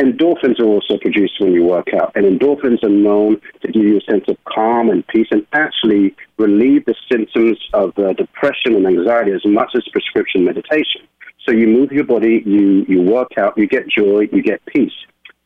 Endorphins 0.00 0.58
are 0.58 0.66
also 0.66 0.98
produced 0.98 1.34
when 1.38 1.52
you 1.52 1.62
work 1.62 1.86
out, 1.94 2.10
and 2.16 2.24
endorphins 2.26 2.82
are 2.82 2.88
known 2.88 3.40
to 3.62 3.70
give 3.70 3.84
you 3.84 3.98
a 3.98 4.10
sense 4.10 4.24
of 4.26 4.36
calm 4.44 4.90
and 4.90 5.06
peace 5.06 5.28
and 5.30 5.46
actually 5.52 6.16
relieve 6.36 6.84
the 6.84 6.96
symptoms 7.10 7.58
of 7.72 7.96
uh, 7.96 8.12
depression 8.14 8.74
and 8.74 8.86
anxiety 8.86 9.30
as 9.30 9.44
much 9.44 9.70
as 9.76 9.84
prescription 9.92 10.44
meditation. 10.44 11.02
So 11.46 11.52
you 11.52 11.68
move 11.68 11.92
your 11.92 12.04
body, 12.04 12.42
you, 12.44 12.84
you 12.88 13.02
work 13.02 13.38
out, 13.38 13.56
you 13.56 13.68
get 13.68 13.88
joy, 13.88 14.28
you 14.32 14.42
get 14.42 14.64
peace. 14.66 14.92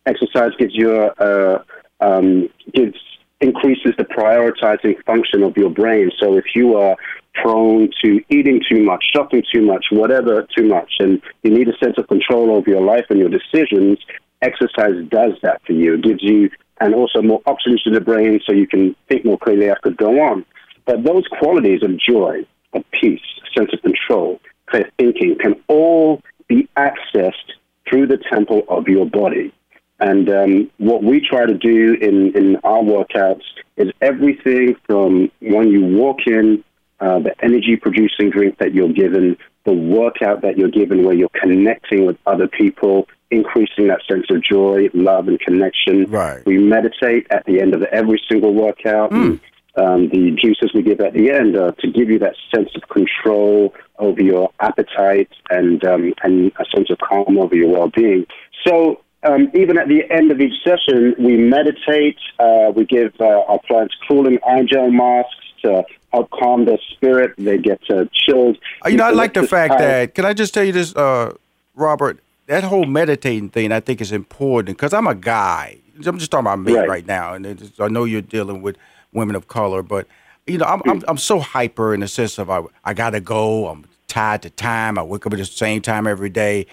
Exercise 0.07 0.53
gives 0.59 0.75
you 0.75 0.97
a, 0.97 1.09
uh, 1.09 1.63
um, 2.01 2.49
gives 2.73 2.97
increases 3.41 3.93
the 3.99 4.05
prioritizing 4.05 4.95
function 5.05 5.43
of 5.43 5.57
your 5.57 5.71
brain. 5.71 6.11
So 6.19 6.39
if 6.39 6.45
you 6.55 6.77
are 6.77 6.97
prone 7.35 7.91
to 8.03 8.21
eating 8.31 8.63
too 8.69 8.83
much, 8.83 9.05
shopping 9.15 9.43
too 9.53 9.63
much, 9.63 9.87
whatever 9.91 10.47
too 10.57 10.67
much, 10.67 10.91
and 10.99 11.21
you 11.43 11.51
need 11.51 11.69
a 11.69 11.77
sense 11.79 11.97
of 11.99 12.09
control 12.09 12.51
over 12.51 12.69
your 12.69 12.83
life 12.83 13.05
and 13.11 13.19
your 13.19 13.29
decisions, 13.29 13.99
exercise 14.43 15.05
does 15.09 15.33
that 15.43 15.61
for 15.67 15.73
you. 15.73 15.95
It 15.95 16.03
gives 16.03 16.23
you, 16.23 16.51
and 16.81 16.95
also 16.95 17.23
more 17.23 17.43
oxygen 17.47 17.79
to 17.85 17.91
the 17.91 18.01
brain 18.01 18.41
so 18.47 18.53
you 18.53 18.67
can 18.67 18.95
think 19.09 19.25
more 19.25 19.39
clearly. 19.39 19.71
Could 19.83 19.97
go 19.97 20.21
on. 20.21 20.45
But 20.87 21.05
those 21.05 21.27
qualities 21.39 21.83
of 21.83 21.99
joy, 21.99 22.47
of 22.73 22.85
peace, 22.91 23.21
sense 23.57 23.71
of 23.73 23.83
control, 23.83 24.41
clear 24.67 24.91
thinking 24.99 25.37
can 25.41 25.55
all 25.69 26.23
be 26.49 26.69
accessed 26.77 27.53
through 27.89 28.07
the 28.07 28.19
temple 28.31 28.63
of 28.69 28.89
your 28.89 29.07
body. 29.07 29.53
And 30.01 30.31
um, 30.31 30.71
what 30.79 31.03
we 31.03 31.21
try 31.21 31.45
to 31.45 31.55
do 31.55 31.95
in, 32.01 32.37
in 32.37 32.57
our 32.63 32.83
workouts 32.83 33.43
is 33.77 33.91
everything 34.01 34.77
from 34.87 35.31
when 35.41 35.69
you 35.69 35.85
walk 35.85 36.19
in, 36.27 36.63
uh, 37.01 37.19
the 37.19 37.35
energy 37.43 37.77
producing 37.77 38.31
drink 38.31 38.59
that 38.59 38.75
you're 38.75 38.93
given, 38.93 39.37
the 39.65 39.73
workout 39.73 40.43
that 40.43 40.57
you're 40.57 40.71
given 40.71 41.05
where 41.05 41.15
you're 41.15 41.29
connecting 41.31 42.07
with 42.07 42.17
other 42.27 42.49
people, 42.49 43.09
increasing 43.31 43.89
that 43.89 44.01
sense 44.09 44.27
of 44.31 44.43
joy, 44.43 44.89
love, 44.95 45.29
and 45.29 45.39
connection. 45.41 46.05
Right. 46.05 46.45
We 46.47 46.59
meditate 46.59 47.27
at 47.31 47.45
the 47.47 47.61
end 47.61 47.75
of 47.75 47.83
every 47.85 48.21
single 48.29 48.55
workout. 48.55 49.11
Mm. 49.11 49.41
Um, 49.77 50.09
the 50.09 50.33
juices 50.33 50.73
we 50.75 50.83
give 50.83 51.01
at 51.01 51.13
the 51.13 51.31
end 51.31 51.55
are 51.57 51.71
to 51.73 51.91
give 51.91 52.11
you 52.11 52.19
that 52.19 52.35
sense 52.53 52.71
of 52.75 52.89
control 52.89 53.75
over 53.99 54.21
your 54.21 54.51
appetite 54.59 55.31
and 55.51 55.85
um, 55.85 56.15
and 56.25 56.51
a 56.59 56.65
sense 56.75 56.91
of 56.91 56.99
calm 56.99 57.39
over 57.39 57.55
your 57.55 57.69
well-being. 57.69 58.27
So 58.67 59.03
um, 59.23 59.51
even 59.55 59.79
at 59.79 59.89
the 59.89 60.03
end 60.11 60.31
of 60.33 60.41
each 60.41 60.55
session, 60.65 61.15
we 61.19 61.37
meditate. 61.37 62.19
Uh, 62.41 62.73
we 62.75 62.87
give 62.87 63.13
uh, 63.21 63.25
our 63.25 63.61
clients 63.69 63.95
cooling 64.09 64.39
eye 64.47 64.65
gel 64.65 64.91
masks 64.91 65.35
to 65.63 65.85
help 66.13 66.31
calm 66.31 66.65
their 66.65 66.79
spirit. 66.91 67.35
They 67.37 67.59
get 67.59 67.81
uh, 67.91 68.05
chilled. 68.13 68.59
Uh, 68.85 68.89
You 68.89 68.97
know, 68.97 69.05
I 69.05 69.11
like 69.11 69.35
the 69.35 69.47
fact 69.47 69.73
Time. 69.73 69.81
that. 69.81 70.15
Can 70.15 70.25
I 70.25 70.35
just 70.35 70.55
tell 70.55 70.65
you 70.65 70.73
this, 70.73 70.95
uh, 70.95 71.35
Robert? 71.75 72.21
That 72.49 72.65
whole 72.65 72.87
meditating 72.87 73.51
thing, 73.51 73.73
I 73.73 73.81
think, 73.81 74.01
is 74.01 74.11
important 74.11 74.79
because 74.79 74.95
I'm 74.95 75.07
a 75.07 75.15
guy. 75.15 75.79
I'm 76.05 76.19
just 76.19 76.31
talking 76.31 76.47
about 76.47 76.61
me 76.61 76.75
Right. 76.75 76.89
right, 76.89 77.07
now, 77.07 77.35
and 77.35 77.45
it's, 77.45 77.79
I 77.79 77.89
know 77.89 78.05
you're 78.05 78.23
dealing 78.23 78.63
with 78.63 78.77
women 79.13 79.37
of 79.37 79.49
color, 79.49 79.83
but 79.83 80.07
you 80.47 80.57
know, 80.57 80.65
I'm 80.65 80.81
I'm, 80.87 81.01
hmm. 81.01 81.05
I'm 81.09 81.19
so 81.19 81.41
hyper 81.41 81.93
in 81.93 82.01
the 82.01 82.09
sense 82.09 82.39
of 82.39 82.49
I 82.49 82.63
I 82.85 82.95
gotta 82.95 83.21
go. 83.21 83.69
I'm 83.69 83.85
tied 84.07 84.41
to 84.43 84.51
time. 84.51 84.99
I 84.99 85.03
wake 85.03 85.27
up 85.27 85.35
at 85.35 85.39
the 85.39 85.45
same 85.45 85.83
time 85.83 86.07
every 86.07 86.31
day. 86.31 86.67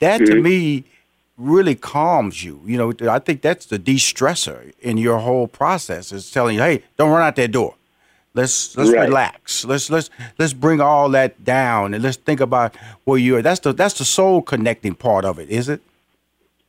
That 0.00 0.18
to 0.18 0.36
hmm. 0.36 0.42
me 0.42 0.84
really 1.38 1.74
calms 1.74 2.44
you. 2.44 2.60
You 2.66 2.76
know, 2.76 3.10
I 3.10 3.18
think 3.18 3.40
that's 3.40 3.66
the 3.66 3.78
de-stressor 3.78 4.74
in 4.80 4.98
your 4.98 5.20
whole 5.20 5.48
process. 5.48 6.12
Is 6.12 6.30
telling 6.30 6.56
you, 6.56 6.60
hey, 6.60 6.82
don't 6.98 7.10
run 7.10 7.22
out 7.22 7.36
that 7.36 7.50
door. 7.50 7.76
Let's 8.34 8.76
let's 8.76 8.90
Right. 8.90 9.08
relax. 9.08 9.64
Let's 9.64 9.88
let's 9.90 10.10
let's 10.38 10.52
bring 10.52 10.80
all 10.80 11.08
that 11.10 11.44
down 11.44 11.94
and 11.94 12.02
let's 12.02 12.16
think 12.16 12.40
about 12.40 12.74
where 13.04 13.18
you 13.18 13.36
are. 13.36 13.42
That's 13.42 13.60
the 13.60 13.72
that's 13.72 13.94
the 13.94 14.04
soul 14.04 14.42
connecting 14.42 14.94
part 14.94 15.24
of 15.24 15.38
it, 15.38 15.48
is 15.50 15.68
it? 15.68 15.80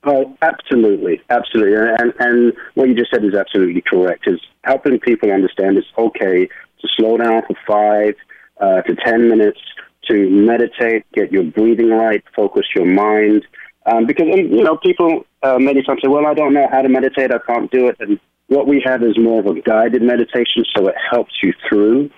Oh, 0.04 0.38
absolutely, 0.44 1.22
absolutely, 1.32 1.74
and 2.00 2.14
and 2.20 2.54
what 2.76 2.88
you 2.88 2.94
just 2.94 3.10
said 3.10 3.26
is 3.26 3.34
absolutely 3.34 3.82
correct. 3.82 4.28
Is 4.28 4.40
helping 4.64 5.00
people 5.00 5.32
understand 5.32 5.78
it's 5.78 5.88
okay 5.98 6.46
to 6.46 6.88
slow 6.96 7.18
down 7.18 7.42
for 7.48 7.56
five 7.66 8.14
uh, 8.62 8.82
to 8.84 8.96
ten 9.04 9.28
minutes 9.28 9.60
to 10.08 10.30
meditate, 10.30 11.04
get 11.14 11.32
your 11.32 11.44
breathing 11.44 11.90
right, 11.90 12.24
focus 12.36 12.68
your 12.76 12.86
mind, 12.86 13.44
um, 13.88 14.06
because 14.06 14.28
you 14.28 14.64
know 14.64 14.78
people 14.78 15.26
uh, 15.42 15.58
many 15.58 15.82
times 15.82 16.02
say, 16.04 16.08
"Well, 16.08 16.28
I 16.28 16.36
don't 16.36 16.54
know 16.54 16.68
how 16.72 16.84
to 16.84 16.90
meditate, 16.90 17.32
I 17.34 17.40
can't 17.40 17.72
do 17.72 17.88
it," 17.88 17.96
and 18.00 18.20
what 18.48 18.68
we 18.68 18.82
have 18.86 19.02
is 19.04 19.18
more 19.18 19.40
of 19.40 19.48
a 19.48 19.60
guided 19.62 20.02
meditation, 20.02 20.64
so 20.76 20.88
it 20.88 20.96
helps 21.12 21.34
you 21.42 21.54
through. 21.68 22.10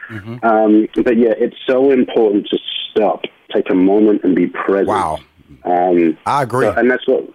Um, 0.43 0.87
but 1.03 1.17
yeah, 1.17 1.33
it's 1.37 1.55
so 1.65 1.91
important 1.91 2.47
to 2.49 2.57
stop, 2.91 3.23
take 3.53 3.69
a 3.69 3.73
moment, 3.75 4.23
and 4.23 4.35
be 4.35 4.47
present. 4.47 4.87
Wow. 4.89 5.19
Um, 5.63 6.17
I 6.25 6.43
agree. 6.43 6.65
so- 6.67 6.73
and 6.73 6.91
that's 6.91 7.07
what, 7.07 7.29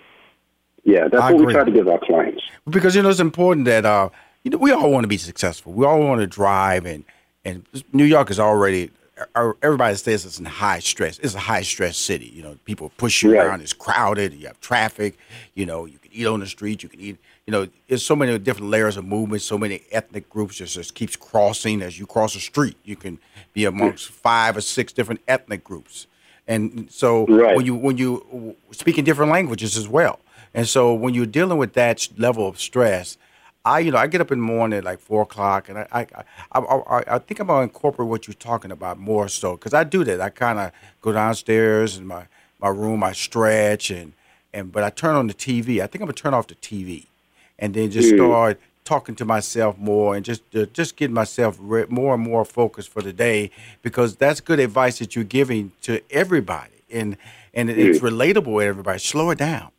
yeah, 0.84 1.08
that's 1.08 1.22
I 1.22 1.32
what 1.32 1.34
agree. 1.34 1.46
we 1.46 1.52
try 1.52 1.64
to 1.64 1.70
give 1.70 1.88
our 1.88 1.98
clients. 2.00 2.42
because 2.68 2.94
you 2.94 3.02
know 3.02 3.08
it's 3.08 3.20
important 3.20 3.66
that 3.66 3.84
uh 3.86 4.08
you 4.42 4.50
know 4.50 4.58
we 4.58 4.72
all 4.72 4.90
want 4.90 5.04
to 5.04 5.08
be 5.08 5.16
successful. 5.18 5.72
We 5.72 5.86
all 5.86 6.00
want 6.00 6.20
to 6.20 6.26
drive 6.26 6.84
and 6.86 7.04
and 7.44 7.64
New 7.92 8.04
York 8.04 8.30
is 8.30 8.38
already 8.38 8.90
uh, 9.34 9.52
everybody 9.62 9.94
says 9.96 10.24
it's 10.26 10.38
in 10.38 10.44
high 10.44 10.80
stress. 10.80 11.18
It's 11.20 11.34
a 11.34 11.38
high 11.38 11.62
stress 11.62 11.96
city. 11.96 12.26
You 12.34 12.42
know, 12.42 12.56
people 12.64 12.90
push 12.96 13.22
you 13.22 13.32
Right. 13.36 13.46
around. 13.46 13.60
It's 13.62 13.72
crowded. 13.72 14.32
You 14.34 14.46
have 14.48 14.60
traffic. 14.60 15.16
You 15.54 15.66
know, 15.66 15.84
you 15.86 15.98
can 15.98 16.10
eat 16.12 16.26
on 16.26 16.40
the 16.40 16.46
street. 16.46 16.82
You 16.82 16.88
can 16.88 17.00
eat. 17.00 17.18
You 17.46 17.50
know, 17.50 17.66
there's 17.88 18.06
so 18.06 18.14
many 18.14 18.38
different 18.38 18.70
layers 18.70 18.96
of 18.96 19.04
movement. 19.04 19.42
So 19.42 19.58
many 19.58 19.82
ethnic 19.90 20.30
groups 20.30 20.56
just, 20.56 20.74
just 20.74 20.94
keeps 20.94 21.16
crossing 21.16 21.82
as 21.82 21.98
you 21.98 22.06
cross 22.06 22.34
the 22.34 22.40
street. 22.40 22.76
You 22.84 22.94
can 22.94 23.18
be 23.52 23.64
amongst 23.64 24.10
five 24.10 24.56
or 24.56 24.60
six 24.60 24.92
different 24.92 25.20
ethnic 25.26 25.64
groups, 25.64 26.06
and 26.46 26.88
so 26.90 27.26
Right. 27.26 27.56
when 27.56 27.66
you 27.66 27.74
when 27.74 27.98
you 27.98 28.54
speaking 28.70 29.02
different 29.04 29.32
languages 29.32 29.76
as 29.76 29.88
well. 29.88 30.20
And 30.54 30.68
so 30.68 30.94
when 30.94 31.14
you're 31.14 31.26
dealing 31.26 31.58
with 31.58 31.72
that 31.72 32.06
level 32.16 32.46
of 32.46 32.60
stress, 32.60 33.16
I 33.64 33.80
you 33.80 33.90
know 33.90 33.98
I 33.98 34.06
get 34.06 34.20
up 34.20 34.30
in 34.30 34.38
the 34.38 34.44
morning 34.46 34.78
at 34.78 34.84
like 34.84 35.00
four 35.00 35.22
o'clock, 35.22 35.68
and 35.68 35.78
I 35.78 35.86
I 35.92 36.06
I, 36.52 36.60
I, 36.60 37.04
I 37.16 37.18
think 37.18 37.40
I'm 37.40 37.48
gonna 37.48 37.62
incorporate 37.62 38.08
what 38.08 38.28
you're 38.28 38.34
talking 38.34 38.70
about 38.70 38.98
more 39.00 39.26
so 39.26 39.56
because 39.56 39.74
I 39.74 39.82
do 39.82 40.04
that. 40.04 40.20
I 40.20 40.30
kind 40.30 40.60
of 40.60 40.70
go 41.00 41.10
downstairs 41.10 41.96
in 41.96 42.06
my 42.06 42.26
my 42.60 42.68
room, 42.68 43.02
I 43.02 43.12
stretch 43.12 43.90
and 43.90 44.12
and 44.54 44.70
but 44.70 44.84
I 44.84 44.90
turn 44.90 45.16
on 45.16 45.26
the 45.26 45.34
TV. 45.34 45.82
I 45.82 45.88
think 45.88 46.02
I'm 46.02 46.06
gonna 46.06 46.12
turn 46.12 46.34
off 46.34 46.46
the 46.46 46.54
TV, 46.54 47.06
and 47.58 47.74
then 47.74 47.90
just 47.90 48.08
start 48.16 48.60
talking 48.84 49.14
to 49.14 49.24
myself 49.24 49.78
more 49.78 50.16
and 50.16 50.24
just 50.24 50.42
uh, 50.56 50.66
just 50.72 50.96
getting 50.96 51.14
myself 51.14 51.56
re- 51.60 51.86
more 51.88 52.14
and 52.14 52.22
more 52.22 52.44
focused 52.44 52.88
for 52.88 53.00
the 53.02 53.12
day 53.12 53.50
because 53.82 54.16
that's 54.16 54.40
good 54.40 54.58
advice 54.58 54.98
that 54.98 55.14
you're 55.14 55.24
giving 55.24 55.70
to 55.82 56.00
everybody 56.10 56.72
and 56.90 57.16
and 57.54 57.70
it- 57.70 57.78
it's 57.78 58.00
relatable 58.00 58.58
to 58.58 58.62
everybody. 58.62 58.98
Slow 58.98 59.30
it 59.30 59.38
down. 59.38 59.70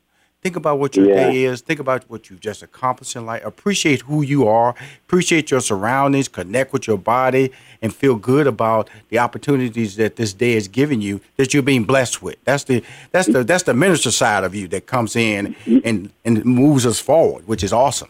Think 0.44 0.58
about 0.58 0.78
what 0.78 0.98
your 0.98 1.08
Yeah. 1.08 1.16
day 1.16 1.44
is. 1.46 1.62
Think 1.62 1.80
about 1.80 2.04
what 2.10 2.30
you've 2.30 2.42
just 2.42 2.62
accomplished 2.62 3.16
in 3.16 3.26
life. 3.26 3.46
Appreciate 3.46 4.02
who 4.02 4.22
you 4.22 4.46
are. 4.46 4.76
Appreciate 5.08 5.50
your 5.50 5.62
surroundings. 5.62 6.28
Connect 6.28 6.74
with 6.74 6.86
your 6.86 6.98
body 6.98 7.50
and 7.82 7.96
feel 7.96 8.16
good 8.16 8.46
about 8.46 8.90
the 9.08 9.20
opportunities 9.20 9.96
that 9.96 10.18
this 10.18 10.34
day 10.34 10.54
is 10.54 10.68
giving 10.68 11.00
you 11.02 11.22
that 11.38 11.54
you're 11.54 11.64
being 11.64 11.86
blessed 11.86 12.22
with. 12.22 12.36
That's 12.44 12.66
the 12.66 12.84
that's 13.12 13.28
the 13.28 13.46
that's 13.46 13.64
the 13.64 13.74
minister 13.74 14.12
side 14.12 14.44
of 14.44 14.54
you 14.54 14.68
that 14.68 14.86
comes 14.86 15.16
in 15.16 15.56
and 15.86 16.10
and 16.26 16.44
moves 16.44 16.86
us 16.86 17.00
forward, 17.00 17.48
which 17.48 17.64
is 17.64 17.72
awesome. 17.72 18.10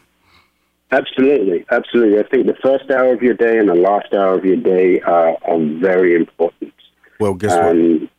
Absolutely, 0.92 1.66
absolutely. 1.72 2.20
I 2.20 2.24
think 2.24 2.48
the 2.48 2.56
first 2.56 2.90
hour 2.90 3.14
of 3.14 3.22
your 3.22 3.34
day 3.36 3.60
and 3.60 3.70
the 3.70 3.76
last 3.76 4.12
hour 4.14 4.34
of 4.36 4.44
your 4.46 4.58
day 4.58 5.02
are, 5.02 5.38
are 5.44 5.60
very 5.60 6.16
important. 6.16 6.74
Well, 7.20 7.34
guess 7.36 7.52
what? 7.52 7.72
Um, 7.72 8.10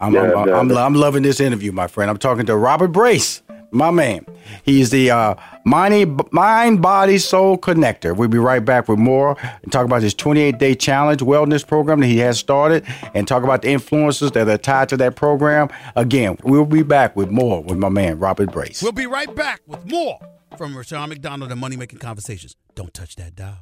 I'm, 0.00 0.12
Yeah, 0.14 0.32
I'm, 0.34 0.46
the- 0.46 0.54
I'm, 0.56 0.70
I'm 0.72 0.94
loving 0.94 1.22
this 1.22 1.40
interview, 1.40 1.72
my 1.72 1.86
friend. 1.86 2.10
I'm 2.10 2.16
talking 2.18 2.46
to 2.46 2.56
Robert 2.56 2.88
Brace, 2.88 3.42
my 3.70 3.90
man. 3.90 4.24
He's 4.64 4.90
the 4.90 5.10
uh, 5.10 5.34
mind, 5.64 6.20
mind, 6.32 6.82
body, 6.82 7.18
soul 7.18 7.56
connector. 7.58 8.16
We'll 8.16 8.28
be 8.28 8.38
right 8.38 8.64
back 8.64 8.88
with 8.88 8.98
more 8.98 9.36
and 9.62 9.70
talk 9.70 9.84
about 9.84 10.02
his 10.02 10.14
28 10.14 10.58
day 10.58 10.74
challenge 10.74 11.20
wellness 11.20 11.66
program 11.66 12.00
that 12.00 12.06
he 12.06 12.18
has 12.18 12.38
started 12.38 12.84
and 13.14 13.28
talk 13.28 13.44
about 13.44 13.62
the 13.62 13.68
influences 13.70 14.32
that 14.32 14.48
are 14.48 14.58
tied 14.58 14.88
to 14.88 14.96
that 14.98 15.16
program. 15.16 15.68
Again, 15.96 16.36
we'll 16.42 16.64
be 16.64 16.82
back 16.82 17.14
with 17.14 17.30
more 17.30 17.62
with 17.62 17.78
my 17.78 17.88
man, 17.90 18.18
Robert 18.18 18.50
Brace. 18.52 18.82
We'll 18.82 18.92
be 18.92 19.06
right 19.06 19.32
back 19.34 19.60
with 19.66 19.84
more 19.88 20.18
from 20.58 20.76
Rushion 20.76 21.08
McDonald 21.08 21.50
and 21.52 21.60
Money 21.60 21.76
Making 21.76 21.98
Conversations. 22.00 22.56
Don't 22.74 22.92
touch 22.92 23.16
that 23.16 23.36
dial. 23.36 23.58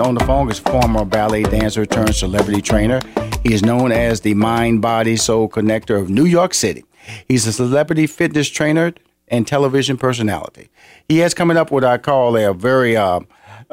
On 0.00 0.14
the 0.14 0.24
phone 0.26 0.50
is 0.50 0.58
former 0.58 1.04
ballet 1.04 1.42
dancer 1.42 1.84
turned 1.84 2.14
celebrity 2.14 2.62
trainer. 2.62 3.02
He 3.42 3.52
is 3.52 3.62
known 3.62 3.92
as 3.92 4.22
the 4.22 4.32
mind, 4.32 4.80
body, 4.80 5.16
soul 5.16 5.50
connector 5.50 6.00
of 6.00 6.08
New 6.08 6.24
York 6.24 6.54
City. 6.54 6.86
He's 7.28 7.46
a 7.46 7.52
celebrity 7.52 8.06
fitness 8.06 8.48
trainer 8.48 8.94
and 9.28 9.46
television 9.46 9.96
personality. 9.96 10.68
He 11.08 11.18
has 11.18 11.34
coming 11.34 11.56
up 11.56 11.70
what 11.70 11.84
I 11.84 11.98
call 11.98 12.36
a 12.36 12.52
very 12.54 12.96
uh, 12.96 13.20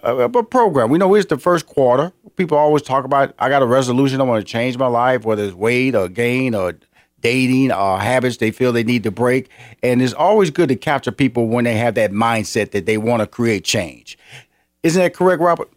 a, 0.01 0.15
a 0.15 0.43
program. 0.43 0.89
We 0.89 0.97
know 0.97 1.13
it's 1.15 1.27
the 1.29 1.37
first 1.37 1.67
quarter. 1.67 2.11
People 2.35 2.57
always 2.57 2.81
talk 2.81 3.05
about 3.05 3.33
I 3.39 3.49
got 3.49 3.61
a 3.61 3.67
resolution. 3.67 4.21
I 4.21 4.23
want 4.23 4.45
to 4.45 4.51
change 4.51 4.77
my 4.77 4.87
life, 4.87 5.25
whether 5.25 5.43
it's 5.43 5.53
weight 5.53 5.95
or 5.95 6.09
gain 6.09 6.55
or 6.55 6.73
dating 7.21 7.71
or 7.71 7.99
habits 7.99 8.37
they 8.37 8.51
feel 8.51 8.71
they 8.71 8.83
need 8.83 9.03
to 9.03 9.11
break. 9.11 9.49
And 9.81 10.01
it's 10.01 10.13
always 10.13 10.51
good 10.51 10.69
to 10.69 10.75
capture 10.75 11.11
people 11.11 11.47
when 11.47 11.63
they 11.63 11.75
have 11.75 11.95
that 11.95 12.11
mindset 12.11 12.71
that 12.71 12.85
they 12.85 12.97
want 12.97 13.21
to 13.21 13.27
create 13.27 13.63
change. 13.63 14.17
Isn't 14.83 15.01
that 15.01 15.13
correct, 15.13 15.41
Robert? 15.41 15.69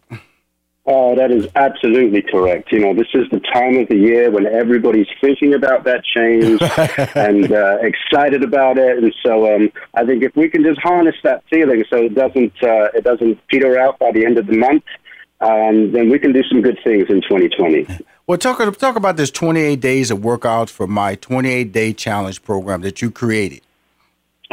Oh, 0.89 1.15
that 1.15 1.31
is 1.31 1.45
absolutely 1.55 2.21
correct. 2.21 2.71
You 2.71 2.79
know, 2.79 2.93
this 2.93 3.09
is 3.13 3.29
the 3.29 3.41
time 3.41 3.75
of 3.75 3.89
the 3.89 3.97
year 3.97 4.31
when 4.31 4.45
everybody's 4.47 5.07
thinking 5.19 5.53
about 5.53 5.83
that 5.83 6.01
change 6.05 6.61
and 7.15 7.51
uh, 7.51 7.79
excited 7.81 8.41
about 8.41 8.77
it. 8.77 9.03
And 9.03 9.13
so, 9.21 9.53
um, 9.53 9.69
I 9.95 10.05
think 10.05 10.23
if 10.23 10.33
we 10.37 10.47
can 10.47 10.63
just 10.63 10.79
harness 10.79 11.15
that 11.23 11.43
feeling, 11.49 11.83
so 11.89 11.97
it 11.97 12.15
doesn't 12.15 12.53
uh, 12.63 12.87
it 12.95 13.03
doesn't 13.03 13.45
peter 13.49 13.77
out 13.77 13.99
by 13.99 14.13
the 14.13 14.25
end 14.25 14.37
of 14.37 14.47
the 14.47 14.57
month, 14.57 14.85
um, 15.41 15.91
then 15.91 16.09
we 16.09 16.19
can 16.19 16.31
do 16.31 16.41
some 16.43 16.61
good 16.61 16.79
things 16.85 17.07
in 17.09 17.21
2020. 17.21 17.85
Well, 18.25 18.37
talk 18.37 18.77
talk 18.77 18.95
about 18.95 19.17
this 19.17 19.29
28 19.29 19.81
days 19.81 20.09
of 20.09 20.19
workouts 20.19 20.69
for 20.69 20.87
my 20.87 21.15
28 21.15 21.73
day 21.73 21.91
challenge 21.91 22.43
program 22.43 22.79
that 22.81 23.01
you 23.01 23.11
created. 23.11 23.61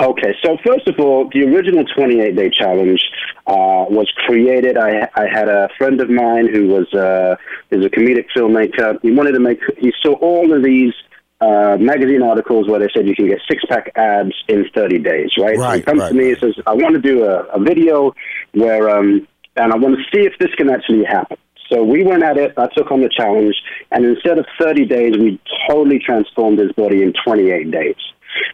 Okay, 0.01 0.35
so 0.45 0.57
first 0.67 0.89
of 0.89 0.99
all, 0.99 1.31
the 1.33 1.45
original 1.45 1.85
28 1.85 2.35
day 2.35 2.51
challenge 2.51 3.01
uh, 3.47 3.85
was 3.89 4.11
created. 4.27 4.79
I, 4.79 5.09
I 5.15 5.27
had 5.27 5.49
a 5.49 5.69
friend 5.77 6.01
of 6.01 6.09
mine 6.09 6.49
who 6.53 6.69
was 6.69 6.93
uh, 6.95 7.37
is 7.71 7.85
a 7.85 7.91
comedic 7.91 8.27
filmmaker. 8.35 8.99
He 9.03 9.11
wanted 9.11 9.33
to 9.33 9.41
make. 9.41 9.61
He 9.79 9.93
saw 10.03 10.15
all 10.15 10.53
of 10.55 10.63
these 10.63 10.95
uh, 11.41 11.77
magazine 11.79 12.23
articles 12.23 12.69
where 12.69 12.81
they 12.81 12.89
said 12.95 13.07
you 13.07 13.15
can 13.15 13.29
get 13.29 13.41
six 13.49 13.63
pack 13.67 13.93
abs 13.97 14.35
in 14.49 14.65
30 14.75 14.99
days. 15.01 15.31
Right. 15.37 15.59
Right, 15.59 15.77
he 15.77 15.83
comes 15.83 16.01
right, 16.01 16.09
to 16.09 16.15
me 16.15 16.31
and 16.31 16.39
says, 16.41 16.55
"I 16.67 16.75
want 16.75 16.95
to 16.95 17.01
do 17.01 17.25
a, 17.25 17.45
a 17.45 17.61
video 17.61 18.15
where, 18.53 18.89
um, 18.89 19.27
and 19.57 19.73
I 19.73 19.77
want 19.77 19.97
to 19.97 20.03
see 20.13 20.25
if 20.25 20.39
this 20.39 20.55
can 20.57 20.71
actually 20.71 21.05
happen." 21.05 21.37
So 21.71 21.83
we 21.83 22.03
went 22.05 22.23
at 22.23 22.37
it. 22.37 22.55
I 22.57 22.69
took 22.77 22.91
on 22.91 23.01
the 23.01 23.09
challenge, 23.09 23.57
and 23.91 24.05
instead 24.05 24.39
of 24.39 24.47
30 24.61 24.87
days, 24.87 25.17
we 25.19 25.41
totally 25.69 25.99
transformed 25.99 26.59
his 26.59 26.73
body 26.73 27.03
in 27.03 27.13
28 27.25 27.71
days. 27.71 27.97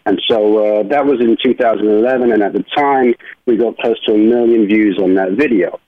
And 0.07 0.21
so 0.29 0.81
uh, 0.81 0.83
that 0.85 1.07
was 1.07 1.21
in 1.21 1.37
2011, 1.43 2.33
and 2.33 2.43
at 2.43 2.53
the 2.53 2.65
time, 2.75 3.15
we 3.47 3.57
got 3.57 3.77
close 3.79 4.03
to 4.05 4.15
a 4.15 4.19
million 4.19 4.67
views 4.67 4.99
on 5.03 5.15
that 5.15 5.33
video. 5.33 5.81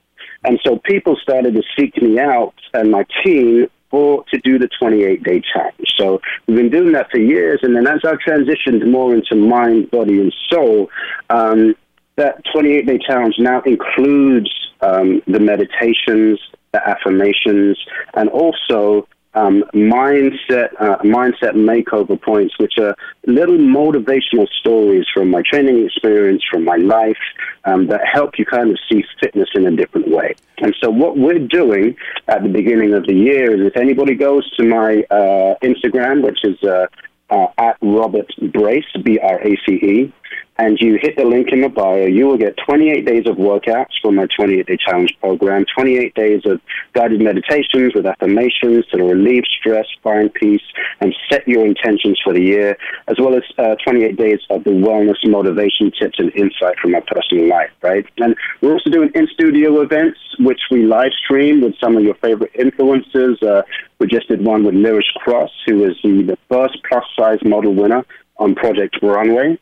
And 0.43 0.59
so 0.63 0.79
people 0.83 1.15
started 1.21 1.53
to 1.53 1.63
seek 1.77 2.01
me 2.01 2.19
out 2.19 2.53
and 2.73 2.91
my 2.91 3.05
team 3.23 3.67
for 3.89 4.25
to 4.33 4.39
do 4.39 4.57
the 4.57 4.67
28 4.79 5.23
day 5.23 5.41
challenge. 5.53 5.93
So 5.97 6.19
we've 6.47 6.57
been 6.57 6.69
doing 6.69 6.93
that 6.93 7.11
for 7.11 7.19
years, 7.19 7.59
and 7.61 7.75
then 7.75 7.87
as 7.87 8.01
I 8.03 8.15
transitioned 8.15 8.89
more 8.89 9.13
into 9.13 9.35
mind, 9.35 9.91
body, 9.91 10.19
and 10.19 10.33
soul, 10.49 10.89
um, 11.29 11.75
that 12.15 12.41
28 12.53 12.87
day 12.87 12.97
challenge 12.97 13.35
now 13.37 13.61
includes 13.61 14.51
um, 14.81 15.21
the 15.27 15.39
meditations, 15.39 16.39
the 16.71 16.87
affirmations, 16.87 17.77
and 18.15 18.29
also 18.29 19.07
um, 19.35 19.63
mindset 19.73 20.69
uh, 20.79 20.97
mindset 20.99 21.53
makeover 21.53 22.19
points, 22.21 22.57
which 22.59 22.73
are 22.79 22.95
little 23.25 23.57
motivational 23.57 24.47
stories 24.59 25.05
from 25.13 25.29
my 25.29 25.41
training 25.41 25.85
experience, 25.85 26.43
from 26.49 26.63
my 26.63 26.75
life, 26.75 27.17
um, 27.65 27.87
that 27.87 28.01
help 28.05 28.37
you 28.37 28.45
kind 28.45 28.69
of 28.69 28.77
see 28.91 29.03
fitness 29.19 29.49
in 29.55 29.65
a 29.65 29.75
different 29.75 30.09
way. 30.09 30.35
And 30.59 30.75
so, 30.81 30.89
what 30.89 31.17
we're 31.17 31.39
doing 31.39 31.95
at 32.27 32.43
the 32.43 32.49
beginning 32.49 32.93
of 32.93 33.05
the 33.07 33.15
year 33.15 33.53
is, 33.53 33.65
if 33.65 33.77
anybody 33.77 34.15
goes 34.15 34.49
to 34.57 34.63
my 34.63 35.03
uh, 35.09 35.55
Instagram, 35.63 36.23
which 36.23 36.39
is 36.43 36.61
uh, 36.63 36.87
uh, 37.29 37.47
at 37.57 37.77
Robert 37.81 38.29
Brace, 38.51 38.85
B 39.03 39.19
R 39.19 39.41
A 39.41 39.57
C 39.65 39.73
E, 39.73 40.13
and 40.57 40.77
you 40.79 40.99
hit 41.01 41.15
the 41.17 41.25
link 41.25 41.49
in 41.51 41.61
the 41.61 41.69
bio, 41.69 42.05
you 42.05 42.27
will 42.27 42.37
get 42.37 42.55
28 42.65 43.05
days 43.05 43.25
of 43.27 43.37
workouts 43.37 43.93
from 44.01 44.15
my 44.15 44.27
28 44.37 44.65
day 44.67 44.77
challenge 44.77 45.15
program, 45.19 45.65
28 45.75 46.13
days 46.13 46.41
of 46.45 46.61
guided 46.93 47.21
meditations 47.21 47.93
with 47.95 48.05
affirmations 48.05 48.85
to 48.87 48.97
relieve 49.03 49.43
stress, 49.59 49.85
find 50.03 50.31
peace, 50.33 50.61
and 51.01 51.15
set 51.29 51.47
your 51.47 51.65
intentions 51.65 52.19
for 52.23 52.33
the 52.33 52.41
year, 52.41 52.77
as 53.07 53.17
well 53.19 53.35
as 53.35 53.43
uh, 53.57 53.75
28 53.83 54.15
days 54.15 54.39
of 54.51 54.63
the 54.63 54.69
wellness 54.69 55.17
motivation 55.25 55.91
tips 55.99 56.19
and 56.19 56.31
insight 56.35 56.77
from 56.79 56.91
my 56.91 57.01
personal 57.07 57.47
life, 57.47 57.71
right? 57.81 58.05
And 58.17 58.35
we're 58.61 58.73
also 58.73 58.91
doing 58.91 59.09
in 59.15 59.27
studio 59.33 59.81
events, 59.81 60.19
which 60.39 60.61
we 60.69 60.83
live 60.83 61.11
stream 61.25 61.61
with 61.61 61.73
some 61.79 61.97
of 61.97 62.03
your 62.03 62.15
favorite 62.15 62.53
influencers. 62.53 63.41
Uh, 63.41 63.63
we 63.97 64.07
just 64.07 64.27
did 64.27 64.45
one 64.45 64.63
with 64.63 64.75
Liris 64.75 65.11
Crosse, 65.15 65.51
who 65.65 65.83
is 65.85 65.97
the, 66.03 66.23
the 66.23 66.37
first 66.49 66.77
plus 66.87 67.03
size 67.17 67.39
model 67.43 67.73
winner 67.73 68.05
on 68.37 68.55
Project 68.55 68.97
Runway. 69.01 69.57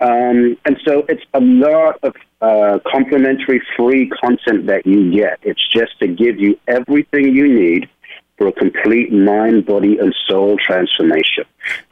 Um, 0.00 0.56
and 0.64 0.76
so 0.84 1.04
it's 1.08 1.22
a 1.34 1.40
lot 1.40 1.98
of 2.02 2.14
uh, 2.40 2.78
complimentary 2.90 3.62
free 3.76 4.08
content 4.08 4.66
that 4.66 4.86
you 4.86 5.10
get. 5.12 5.38
It's 5.42 5.66
just 5.72 5.98
to 6.00 6.08
give 6.08 6.38
you 6.38 6.58
everything 6.68 7.34
you 7.34 7.46
need 7.52 7.88
for 8.36 8.48
a 8.48 8.52
complete 8.52 9.12
mind, 9.12 9.64
body, 9.64 9.96
and 9.98 10.14
soul 10.26 10.58
transformation, 10.58 11.44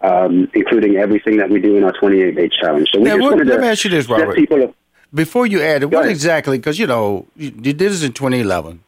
um, 0.02 0.50
including 0.54 0.96
everything 0.96 1.36
that 1.36 1.48
we 1.48 1.60
do 1.60 1.76
in 1.76 1.84
our 1.84 1.92
28 1.92 2.34
day 2.34 2.48
challenge. 2.48 2.90
So 2.92 2.98
we 2.98 3.04
Now, 3.04 3.12
just 3.14 3.22
what- 3.22 3.30
wanted 3.34 3.46
let 3.46 3.56
to 3.56 3.62
me 3.62 3.68
ask 3.68 3.84
you 3.84 3.90
this, 3.90 4.08
Robert. 4.08 4.34
people 4.36 4.74
Before 5.14 5.46
you 5.46 5.60
add 5.62 5.82
it, 5.82 5.86
what 5.86 6.00
ahead. 6.00 6.10
exactly? 6.10 6.58
Because 6.58 6.78
you 6.78 6.86
know 6.88 7.26
you, 7.36 7.50
did 7.50 7.78
this 7.78 8.02
in 8.02 8.12
2011. 8.12 8.80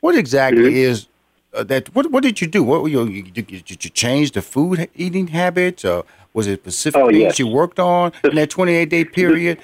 What 0.00 0.14
exactly 0.16 0.62
Mm-hmm. 0.62 0.76
is 0.90 1.06
uh, 1.52 1.62
that? 1.64 1.94
What 1.94 2.10
What 2.10 2.22
did 2.22 2.40
you 2.40 2.46
do? 2.46 2.62
What 2.64 2.90
you, 2.90 3.04
you 3.06 3.22
did 3.22 3.50
you 3.84 3.90
change 3.90 4.30
the 4.32 4.40
food 4.42 4.88
eating 4.96 5.26
habits, 5.28 5.84
or 5.84 6.04
was 6.34 6.46
it 6.48 6.60
specific 6.60 7.00
Oh, 7.00 7.06
things 7.08 7.18
yes. 7.18 7.38
you 7.38 7.46
worked 7.46 7.78
on 7.78 8.12
in 8.24 8.34
that 8.34 8.50
28 8.50 8.90
day 8.90 9.04
period? 9.04 9.58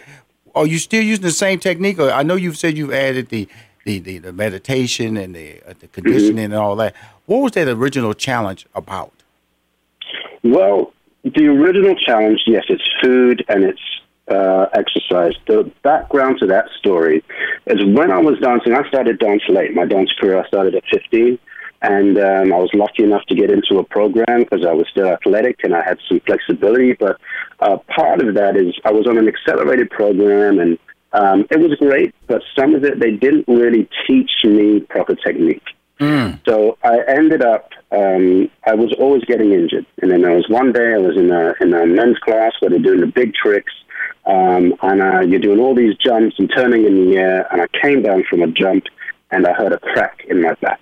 Are 0.55 0.67
you 0.67 0.79
still 0.79 1.03
using 1.03 1.23
the 1.23 1.31
same 1.31 1.59
technique? 1.59 1.99
Or 1.99 2.11
I 2.11 2.23
know 2.23 2.37
you've 2.37 2.57
said 2.57 2.79
you've 2.79 2.93
added 2.95 3.29
the 3.29 3.47
the, 3.85 3.99
the, 3.99 4.19
the 4.19 4.33
meditation 4.33 5.17
and 5.17 5.35
the 5.35 5.61
uh, 5.67 5.75
the 5.79 5.89
conditioning 5.89 6.45
and 6.47 6.55
all 6.55 6.77
that. 6.77 6.95
What 7.27 7.39
was 7.43 7.53
that 7.53 7.69
original 7.69 8.15
challenge 8.15 8.67
about? 8.75 9.13
Well, 10.43 10.93
the 11.25 11.47
original 11.47 11.95
challenge, 11.97 12.41
yes, 12.47 12.65
it's 12.69 12.83
food 13.03 13.45
and 13.49 13.65
it's 13.65 13.81
uh, 14.29 14.67
exercise. 14.75 15.35
The 15.47 15.71
background 15.83 16.39
to 16.41 16.47
that 16.47 16.69
story 16.79 17.25
is 17.67 17.85
when 17.97 18.11
I 18.11 18.19
was 18.19 18.39
dancing, 18.39 18.75
I 18.75 18.87
started 18.89 19.19
dance 19.19 19.43
late. 19.49 19.75
My 19.75 19.85
dance 19.87 20.13
career, 20.19 20.43
I 20.43 20.47
started 20.49 20.75
at 20.75 20.85
15. 20.93 21.39
And 21.83 22.19
um, 22.19 22.53
I 22.53 22.59
was 22.59 22.71
lucky 22.75 23.05
enough 23.05 23.25
to 23.27 23.35
get 23.35 23.51
into 23.51 23.79
a 23.79 23.85
program 23.85 24.41
because 24.41 24.67
I 24.67 24.73
was 24.73 24.87
still 24.91 25.09
athletic 25.09 25.61
and 25.63 25.75
I 25.75 25.83
had 25.83 25.99
some 26.09 26.21
flexibility. 26.21 26.93
But 26.93 27.19
uh, 27.61 27.79
part 27.95 28.21
of 28.21 28.35
that 28.35 28.57
is 28.57 28.75
I 28.85 28.93
was 28.93 29.07
on 29.07 29.17
an 29.17 29.29
accelerated 29.29 29.91
program 29.91 30.59
and 30.59 30.79
um, 31.13 31.47
it 31.51 31.59
was 31.59 31.75
great, 31.79 32.15
but 32.27 32.43
some 32.57 32.75
of 32.75 32.85
it 32.85 33.01
they 33.01 33.13
didn't 33.13 33.49
really 33.49 33.89
teach 34.07 34.31
me 34.45 34.81
proper 34.81 35.15
technique. 35.15 35.63
So 36.47 36.79
I 36.83 37.01
ended 37.09 37.43
up, 37.43 37.71
um, 37.93 38.51
I 38.65 38.75
was 38.75 38.95
always 38.99 39.23
getting 39.25 39.53
injured. 39.53 39.87
And 40.01 40.11
then 40.11 40.23
there 40.23 40.33
was 40.33 40.49
one 40.49 40.73
day 40.73 40.95
I 40.95 40.99
was 40.99 41.17
in 41.17 41.31
a, 41.31 41.55
in 41.61 41.75
a 41.75 41.87
men's 41.87 42.19
class 42.19 42.53
where 42.61 42.71
they're 42.71 42.79
doing 42.79 43.01
the 43.01 43.07
big 43.07 43.35
tricks. 43.35 43.73
Um, 44.25 44.75
and 44.83 45.03
uh, 45.03 45.21
you're 45.21 45.41
doing 45.41 45.61
all 45.61 45.75
these 45.75 45.97
jumps 45.97 46.37
and 46.39 46.51
turning 46.55 46.87
in 46.87 47.07
the 47.07 47.17
air. 47.17 47.47
And 47.53 47.61
I 47.61 47.67
came 47.83 48.03
down 48.03 48.25
from 48.31 48.43
a 48.43 48.47
jump 48.47 48.85
and 49.31 49.47
I 49.47 49.53
heard 49.53 49.73
a 49.73 49.79
crack 49.79 50.25
in 50.29 50.43
my 50.43 50.55
back. 50.63 50.81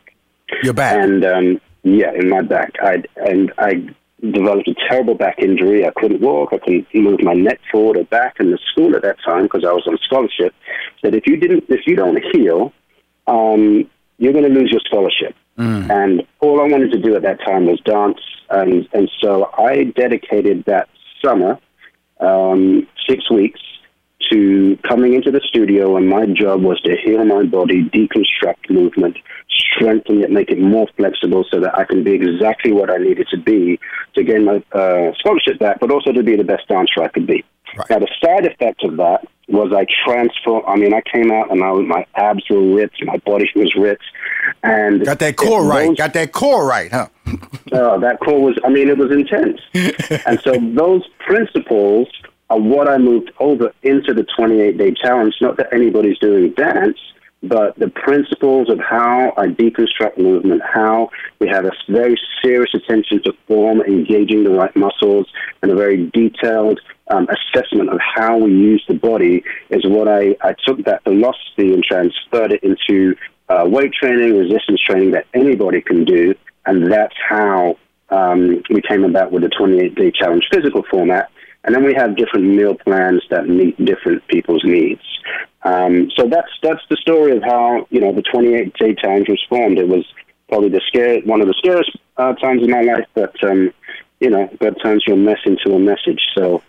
Your 0.63 0.75
back. 0.75 1.03
And 1.03 1.25
um, 1.25 1.61
yeah, 1.83 2.13
in 2.13 2.29
my 2.29 2.43
back. 2.43 2.73
I 2.81 3.03
and 3.17 3.53
I 3.59 3.95
developed 4.21 4.69
a 4.69 4.75
terrible 4.89 5.15
back 5.15 5.39
injury. 5.39 5.87
I 5.87 5.91
couldn't 5.97 6.21
walk. 6.21 6.51
I 6.53 6.59
couldn't 6.59 6.87
move 6.95 7.23
my 7.23 7.35
neck 7.35 7.61
forward 7.71 7.97
or 7.97 8.05
back. 8.05 8.37
And 8.39 8.53
the 8.53 8.59
school 8.73 8.97
at 8.97 9.03
that 9.03 9.17
time, 9.25 9.45
because 9.45 9.65
I 9.65 9.73
was 9.73 9.87
on 9.87 9.97
scholarship, 10.05 10.55
said 11.01 11.15
if 11.15 11.27
you 11.27 11.37
didn't, 11.37 11.65
if 11.69 11.87
you 11.87 11.97
don't 11.97 12.19
heal, 12.33 12.73
um, 13.27 13.89
you're 14.19 14.33
going 14.33 14.45
to 14.45 14.51
lose 14.51 14.71
your 14.71 14.81
scholarship. 14.81 15.37
And 15.91 16.27
all 16.41 16.61
I 16.61 16.69
wanted 16.69 16.93
to 16.93 16.99
do 16.99 17.15
at 17.17 17.23
that 17.23 17.41
time 17.45 17.67
was 17.67 17.81
dance. 17.81 18.21
And 18.51 18.89
and 18.93 19.11
so 19.21 19.51
I 19.57 19.85
dedicated 19.85 20.65
that 20.65 20.89
summer 21.25 21.59
um, 22.21 22.87
six 23.09 23.31
weeks 23.31 23.61
to 24.31 24.79
coming 24.89 25.15
into 25.15 25.31
the 25.31 25.41
studio, 25.49 25.97
and 25.97 26.09
my 26.09 26.27
job 26.27 26.63
was 26.63 26.81
to 26.83 26.97
heal 26.97 27.25
my 27.25 27.45
body, 27.45 27.85
deconstruct 27.85 28.69
movement, 28.71 29.17
strengthen 29.75 30.23
it, 30.23 30.31
make 30.31 30.51
it 30.51 30.59
more 30.59 30.87
flexible 30.97 31.45
so 31.51 31.61
that 31.61 31.77
I 31.77 31.85
can 31.85 32.05
be 32.05 32.13
exactly 32.13 32.73
what 32.73 32.91
I 32.91 32.99
needed 32.99 33.29
to 33.31 33.39
be 33.39 33.79
to 34.15 34.25
gain 34.25 34.45
my 34.45 34.63
uh, 34.73 35.13
scholarship 35.19 35.59
back, 35.59 35.81
but 35.81 35.91
also 35.91 36.13
to 36.13 36.23
be 36.23 36.37
the 36.37 36.45
best 36.45 36.69
dancer 36.69 37.03
I 37.03 37.09
could 37.09 37.27
be. 37.27 37.45
Right. 37.77 37.91
Now, 37.91 37.99
the 37.99 38.09
side 38.23 38.47
effect 38.47 38.83
of 38.85 38.97
that 38.97 39.27
was 39.49 39.73
I 39.73 39.87
transformed. 40.05 40.65
I 40.67 40.77
mean, 40.77 40.95
I 40.95 41.01
came 41.01 41.31
out 41.31 41.51
and 41.51 41.63
I, 41.63 41.73
my 41.73 42.07
abs 42.15 42.45
were 42.51 42.75
ripped, 42.75 43.05
my 43.05 43.19
body 43.19 43.49
was 43.55 43.75
ripped, 43.75 44.05
and 44.63 45.05
got 45.05 45.19
that 45.19 45.37
core 45.37 45.65
right. 45.65 45.97
Got 45.97 46.15
that 46.15 46.33
core 46.33 46.67
right, 46.67 46.91
huh? 46.91 47.09
uh, 47.73 47.99
that 47.99 48.19
core 48.21 48.41
was. 48.41 48.59
I 48.65 48.69
mean, 48.69 48.89
it 48.89 48.99
was 48.99 49.11
intense, 49.11 49.61
and 50.27 50.41
so 50.41 50.53
those 50.75 51.07
principles 51.19 52.09
are 52.51 52.59
what 52.59 52.89
I 52.89 52.99
moved 52.99 53.31
over 53.41 53.73
into 53.83 54.15
the 54.15 54.27
28 54.37 54.79
day 54.79 54.95
challenge. 54.95 55.35
Not 55.41 55.57
that 55.59 55.73
anybody's 55.73 56.19
doing 56.19 56.53
dance, 56.53 56.99
but 57.43 57.79
the 57.79 57.89
principles 57.89 58.69
of 58.69 58.81
how 58.81 59.33
I 59.37 59.47
deconstruct 59.47 60.19
movement, 60.19 60.63
how 60.63 61.11
we 61.39 61.49
have 61.49 61.65
a 61.65 61.73
very 61.89 62.19
serious 62.43 62.71
attention 62.75 63.23
to 63.25 63.33
form, 63.47 63.81
engaging 63.83 64.45
the 64.45 64.51
right 64.51 64.75
muscles, 64.75 65.27
and 65.63 65.71
a 65.71 65.77
very 65.77 66.11
detailed 66.11 66.81
um, 67.11 67.29
assessment 67.29 67.91
of 67.91 68.01
how 68.01 68.37
we 68.37 68.51
use 68.51 68.85
the 68.89 68.95
body 68.95 69.43
is 69.71 69.83
what 69.87 70.09
I, 70.09 70.37
I 70.41 70.55
took 70.67 70.85
that 70.85 71.05
philosophy 71.05 71.73
and 71.73 71.83
transferred 71.83 72.53
it 72.53 72.63
into 72.63 73.15
uh, 73.49 73.65
weight 73.67 73.93
training, 73.93 74.37
resistance 74.37 74.81
training 74.85 75.13
that 75.13 75.27
anybody 75.33 75.81
can 75.81 76.05
do, 76.05 76.35
and 76.67 76.91
that's 76.91 77.15
how 77.29 77.77
um, 78.11 78.63
we 78.71 78.83
came 78.83 79.05
about 79.05 79.33
with 79.33 79.43
the 79.43 79.49
28 79.49 79.95
day 79.95 80.11
challenge 80.11 80.49
physical 80.53 80.83
format. 80.91 81.31
And 81.65 81.75
then 81.75 81.85
we 81.85 81.95
have 81.95 82.17
different 82.17 82.47
meal 82.47 82.75
plans 82.75 83.23
that 83.31 83.49
meet 83.49 83.83
different 83.85 84.27
people's 84.29 84.65
needs. 84.65 85.03
Um, 85.69 86.11
so 86.17 86.27
that's 86.29 86.49
that's 86.63 86.83
the 86.89 86.97
story 86.97 87.37
of 87.37 87.43
how 87.43 87.87
you 87.91 88.01
know 88.01 88.13
the 88.13 88.23
28 88.23 88.73
day 88.75 88.95
Times 88.95 89.29
was 89.29 89.45
formed. 89.51 89.79
It 89.79 89.89
was 89.89 90.05
probably 90.49 90.71
the 90.71 90.81
scare 90.87 91.21
one 91.21 91.43
of 91.43 91.47
the 91.47 91.55
scariest 91.59 91.91
uh, 92.17 92.33
times 92.35 92.63
in 92.63 92.71
my 92.71 92.81
life, 92.81 93.07
but 93.15 93.35
um, 93.45 93.71
you 94.19 94.31
know, 94.31 94.49
God 94.61 94.77
turns 94.83 95.05
your 95.07 95.17
mess 95.17 95.39
into 95.45 95.75
a 95.75 95.79
message. 95.79 96.21
So 96.35 96.63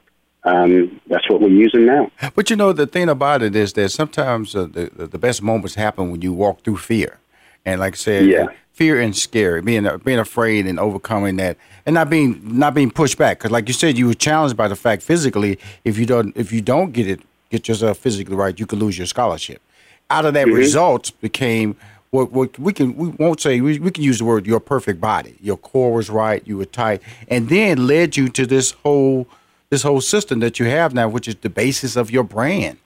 um, 0.44 1.00
that's 1.08 1.30
what 1.30 1.40
we're 1.40 1.48
using 1.48 1.86
now. 1.86 2.12
But 2.36 2.50
you 2.50 2.58
know, 2.58 2.74
the 2.74 2.88
thing 2.88 3.08
about 3.08 3.42
it 3.42 3.56
is 3.56 3.72
that 3.74 3.90
sometimes 3.90 4.54
uh, 4.54 4.64
the 4.64 5.08
the 5.08 5.18
best 5.18 5.42
moments 5.42 5.76
happen 5.76 6.12
when 6.12 6.22
you 6.22 6.34
walk 6.34 6.64
through 6.64 6.78
fear, 6.78 7.20
and 7.66 7.80
like 7.80 7.94
I 7.94 7.98
said, 7.98 8.26
yeah. 8.26 8.48
fear 8.74 9.00
and 9.00 9.16
scary, 9.16 9.62
being 9.62 9.86
uh, 9.86 9.98
being 9.98 10.20
afraid 10.20 10.68
and 10.68 10.78
overcoming 10.78 11.38
that, 11.38 11.56
and 11.86 11.94
not 11.94 12.10
being 12.10 12.42
not 12.44 12.74
being 12.74 12.92
pushed 12.92 13.18
back. 13.18 13.40
Because 13.40 13.52
like 13.52 13.70
you 13.70 13.74
said, 13.74 13.98
you 13.98 14.08
were 14.08 14.14
challenged 14.14 14.58
by 14.58 14.68
the 14.68 14.76
fact 14.76 15.04
physically, 15.04 15.58
if 15.86 15.98
you 15.98 16.06
don't 16.06 16.36
if 16.36 16.52
you 16.52 16.60
don't 16.60 16.92
get 16.92 17.08
it 17.08 17.22
get 17.50 17.68
yourself 17.68 17.98
physically 17.98 18.36
right, 18.36 18.60
you 18.60 18.66
could 18.66 18.80
lose 18.80 18.98
your 18.98 19.08
scholarship. 19.08 19.62
Out 20.10 20.26
of 20.26 20.34
that, 20.34 20.48
mm-hmm. 20.48 20.56
results 20.56 21.12
became 21.12 21.76
what, 22.12 22.32
what 22.32 22.58
we 22.58 22.74
can 22.74 22.96
we 22.96 23.10
won't 23.10 23.40
say 23.40 23.62
we, 23.62 23.78
we 23.80 23.92
can 23.92 24.04
use 24.04 24.20
the 24.20 24.26
word 24.26 24.48
your 24.48 24.60
perfect 24.60 25.00
body. 25.00 25.36
Your 25.42 25.58
core 25.58 25.94
was 25.94 26.10
right, 26.10 26.46
you 26.48 26.58
were 26.58 26.66
tight, 26.66 27.02
and 27.28 27.50
then 27.50 27.86
led 27.86 28.18
you 28.18 28.30
to 28.30 28.46
this 28.46 28.72
whole 28.72 29.28
this 29.70 29.84
whole 29.84 30.02
system 30.02 30.40
that 30.40 30.60
you 30.60 30.66
have 30.66 30.94
now, 30.94 31.08
which 31.08 31.28
is 31.28 31.36
the 31.36 31.50
basis 31.50 31.96
of 31.96 32.10
your 32.10 32.24
brand. 32.24 32.78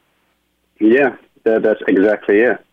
Yeah, 0.80 1.16
that, 1.44 1.62
that's 1.62 1.82
exactly 1.88 2.42
it. 2.42 2.64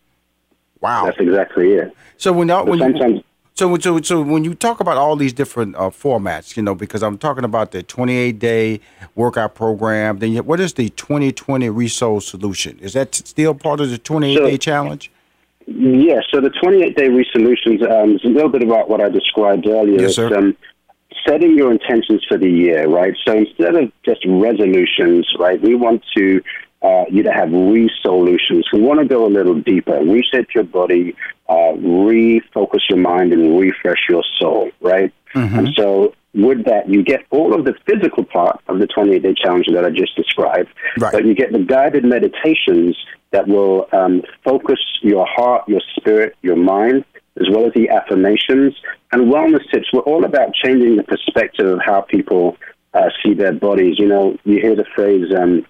Wow, 0.81 1.05
that's 1.05 1.19
exactly 1.19 1.75
it. 1.75 1.97
So 2.17 2.33
when, 2.33 2.49
when 2.49 2.79
sometimes 2.79 3.23
so, 3.55 3.77
so, 3.79 4.01
so 4.01 4.23
when 4.23 4.45
you 4.45 4.55
talk 4.55 4.81
about 4.81 4.97
all 4.97 5.17
these 5.17 5.33
different 5.33 5.77
uh, 5.77 5.91
formats, 5.91 6.57
you 6.57 6.63
know, 6.63 6.75
because 6.75 7.03
I'm 7.03 7.19
talking 7.19 7.45
about 7.45 7.73
the 7.73 7.83
28 7.83 8.39
day 8.39 8.81
workout 9.15 9.55
program, 9.55 10.19
then 10.19 10.35
what 10.47 10.61
is 10.61 10.75
the 10.75 10.89
2020 10.91 11.69
Resoul 11.69 12.23
solution? 12.23 12.79
Is 12.79 12.95
that 12.95 13.15
still 13.15 13.55
part 13.55 13.81
of 13.81 13.91
the 13.91 13.99
28 13.99 14.37
so, 14.37 14.47
day 14.47 14.59
challenge? 14.59 15.11
Yes. 15.67 16.25
So 16.31 16.41
the 16.41 16.51
28 16.51 16.97
day 16.97 17.09
resolutions 17.09 17.83
um, 17.83 18.17
is 18.17 18.25
a 18.25 18.29
little 18.29 18.49
bit 18.49 18.63
about 18.63 18.89
what 18.89 19.01
I 19.01 19.09
described 19.09 19.67
earlier. 19.67 20.01
Yes, 20.01 20.17
sir. 20.17 20.35
Um, 20.37 20.57
setting 21.27 21.57
your 21.57 21.71
intentions 21.71 22.25
for 22.29 22.39
the 22.39 22.49
year, 22.49 22.89
right? 22.89 23.15
So 23.27 23.37
instead 23.37 23.75
of 23.75 23.93
just 24.05 24.25
resolutions, 24.27 25.31
right, 25.39 25.61
we 25.61 25.75
want 25.75 26.03
to 26.17 26.43
uh, 26.83 27.05
you 27.11 27.23
to 27.23 27.33
have 27.33 27.51
resolutions. 27.53 28.67
We 28.73 28.81
want 28.81 29.01
to 29.01 29.07
go 29.07 29.27
a 29.27 29.29
little 29.29 29.55
deeper, 29.55 30.01
reset 30.01 30.55
your 30.55 30.65
body, 30.65 31.15
uh, 31.49 31.75
refocus 31.77 32.81
your 32.89 32.99
mind, 32.99 33.33
and 33.33 33.59
refresh 33.59 34.09
your 34.09 34.25
soul, 34.39 34.71
right? 34.81 35.13
Mm-hmm. 35.35 35.59
And 35.59 35.69
so, 35.77 36.15
with 36.33 36.65
that, 36.65 36.89
you 36.89 37.03
get 37.03 37.27
all 37.31 37.55
of 37.55 37.65
the 37.65 37.75
physical 37.87 38.25
part 38.25 38.61
of 38.69 38.79
the 38.79 38.87
28 38.87 39.23
day 39.23 39.35
challenge 39.35 39.67
that 39.73 39.85
I 39.85 39.91
just 39.91 40.17
described, 40.17 40.69
right. 40.99 41.13
but 41.13 41.25
you 41.25 41.35
get 41.35 41.53
the 41.53 41.59
guided 41.59 42.05
meditations 42.05 42.97
that 43.33 43.47
will 43.47 43.87
um, 43.93 44.23
focus 44.45 44.79
your 45.03 45.27
heart, 45.27 45.69
your 45.69 45.81
spirit, 45.97 46.37
your 46.43 46.57
mind, 46.57 47.05
as 47.41 47.47
well 47.51 47.67
as 47.67 47.73
the 47.75 47.89
affirmations 47.89 48.75
and 49.13 49.33
wellness 49.33 49.69
tips. 49.71 49.89
We're 49.93 50.01
all 50.01 50.25
about 50.25 50.55
changing 50.55 50.97
the 50.97 51.05
perspective 51.05 51.67
of 51.67 51.81
how 51.85 52.01
people 52.03 52.57
uh, 52.95 53.11
see 53.23 53.35
their 53.35 53.53
bodies. 53.53 53.97
You 53.99 54.09
know, 54.09 54.37
you 54.45 54.61
hear 54.61 54.75
the 54.75 54.87
phrase, 54.95 55.33
um, 55.37 55.67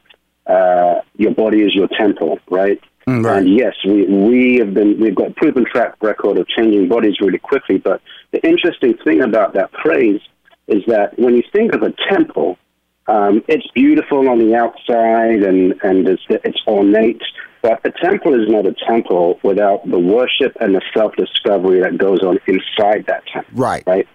uh, 0.51 1.01
your 1.17 1.33
body 1.33 1.63
is 1.63 1.75
your 1.75 1.89
temple, 1.89 2.39
right? 2.51 2.81
Mm, 3.07 3.25
right? 3.25 3.39
And 3.39 3.49
yes, 3.49 3.75
we, 3.87 4.05
we 4.07 4.57
have 4.57 4.75
been, 4.75 4.99
we've 4.99 5.15
got 5.15 5.29
a 5.29 5.35
proven 5.35 5.65
track 5.65 5.95
record 6.03 6.39
of 6.39 6.49
changing 6.49 6.89
bodies 6.89 7.21
really 7.21 7.39
quickly. 7.39 7.79
But 7.79 8.01
the 8.33 8.45
interesting 8.47 8.97
thing 9.05 9.23
about 9.23 9.55
that 9.55 9.71
phrase 9.83 10.21
is 10.67 10.83
that 10.87 11.19
when 11.19 11.37
you 11.37 11.43
think 11.53 11.75
of 11.75 11.83
a 11.83 11.93
temple, 12.09 12.59
um, 13.07 13.43
it's 13.49 13.67
beautiful 13.75 14.29
on 14.29 14.39
the 14.39 14.55
outside 14.55 15.43
and, 15.43 15.75
and 15.83 16.09
it's, 16.09 16.23
it's 16.29 16.61
ornate, 16.67 17.23
but 17.63 17.81
a 17.85 17.93
temple 18.03 18.35
is 18.35 18.49
not 18.49 18.67
a 18.67 18.75
temple 18.89 19.39
without 19.43 19.89
the 19.89 19.99
worship 19.99 20.57
and 20.61 20.75
the 20.75 20.83
self 20.95 21.15
discovery 21.17 21.81
that 21.81 21.99
goes 21.99 22.21
on 22.21 22.39
inside 22.47 23.05
that 23.07 23.25
temple. 23.33 23.53
Right. 23.55 23.85
Right. 23.87 24.09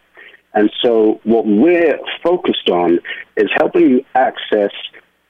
And 0.54 0.72
so, 0.82 1.20
what 1.26 1.46
we're 1.46 2.00
focused 2.24 2.70
on 2.70 3.00
is 3.36 3.50
helping 3.58 3.90
you 3.90 4.06
access 4.16 4.72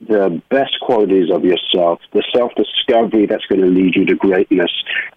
the 0.07 0.41
best 0.49 0.79
qualities 0.81 1.31
of 1.31 1.43
yourself, 1.43 1.99
the 2.13 2.23
self 2.35 2.51
discovery 2.55 3.25
that's 3.25 3.45
going 3.45 3.61
to 3.61 3.67
lead 3.67 3.95
you 3.95 4.05
to 4.05 4.15
greatness, 4.15 4.71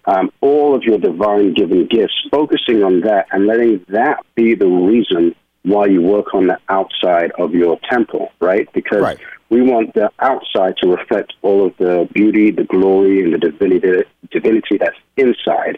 um, 0.05 0.31
all 0.41 0.75
of 0.75 0.83
your 0.83 0.97
divine 0.97 1.53
given 1.53 1.87
gifts, 1.87 2.15
focusing 2.31 2.83
on 2.83 3.01
that 3.01 3.27
and 3.31 3.47
letting 3.47 3.85
that 3.89 4.19
be 4.35 4.55
the 4.55 4.67
reason 4.67 5.35
why 5.63 5.85
you 5.85 6.01
work 6.01 6.33
on 6.33 6.47
the 6.47 6.57
outside 6.69 7.31
of 7.37 7.53
your 7.53 7.79
temple, 7.89 8.31
right? 8.39 8.71
Because 8.73 9.01
right. 9.01 9.19
we 9.49 9.61
want 9.61 9.93
the 9.93 10.09
outside 10.19 10.75
to 10.81 10.87
reflect 10.87 11.33
all 11.41 11.65
of 11.65 11.75
the 11.77 12.07
beauty, 12.13 12.51
the 12.51 12.63
glory, 12.63 13.23
and 13.23 13.33
the 13.33 13.37
divinity, 13.37 14.03
divinity 14.31 14.77
that's 14.77 14.97
inside. 15.17 15.77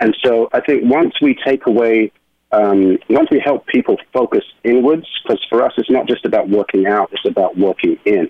And 0.00 0.16
so 0.24 0.48
I 0.52 0.60
think 0.60 0.84
once 0.84 1.14
we 1.20 1.38
take 1.44 1.66
away 1.66 2.12
um, 2.52 2.98
once 3.08 3.28
we 3.30 3.38
help 3.38 3.66
people 3.66 3.96
focus 4.12 4.44
inwards, 4.64 5.06
because 5.22 5.44
for 5.48 5.62
us 5.62 5.72
it's 5.76 5.90
not 5.90 6.08
just 6.08 6.24
about 6.24 6.48
working 6.48 6.86
out, 6.86 7.10
it's 7.12 7.24
about 7.24 7.56
working 7.56 7.96
in. 8.04 8.28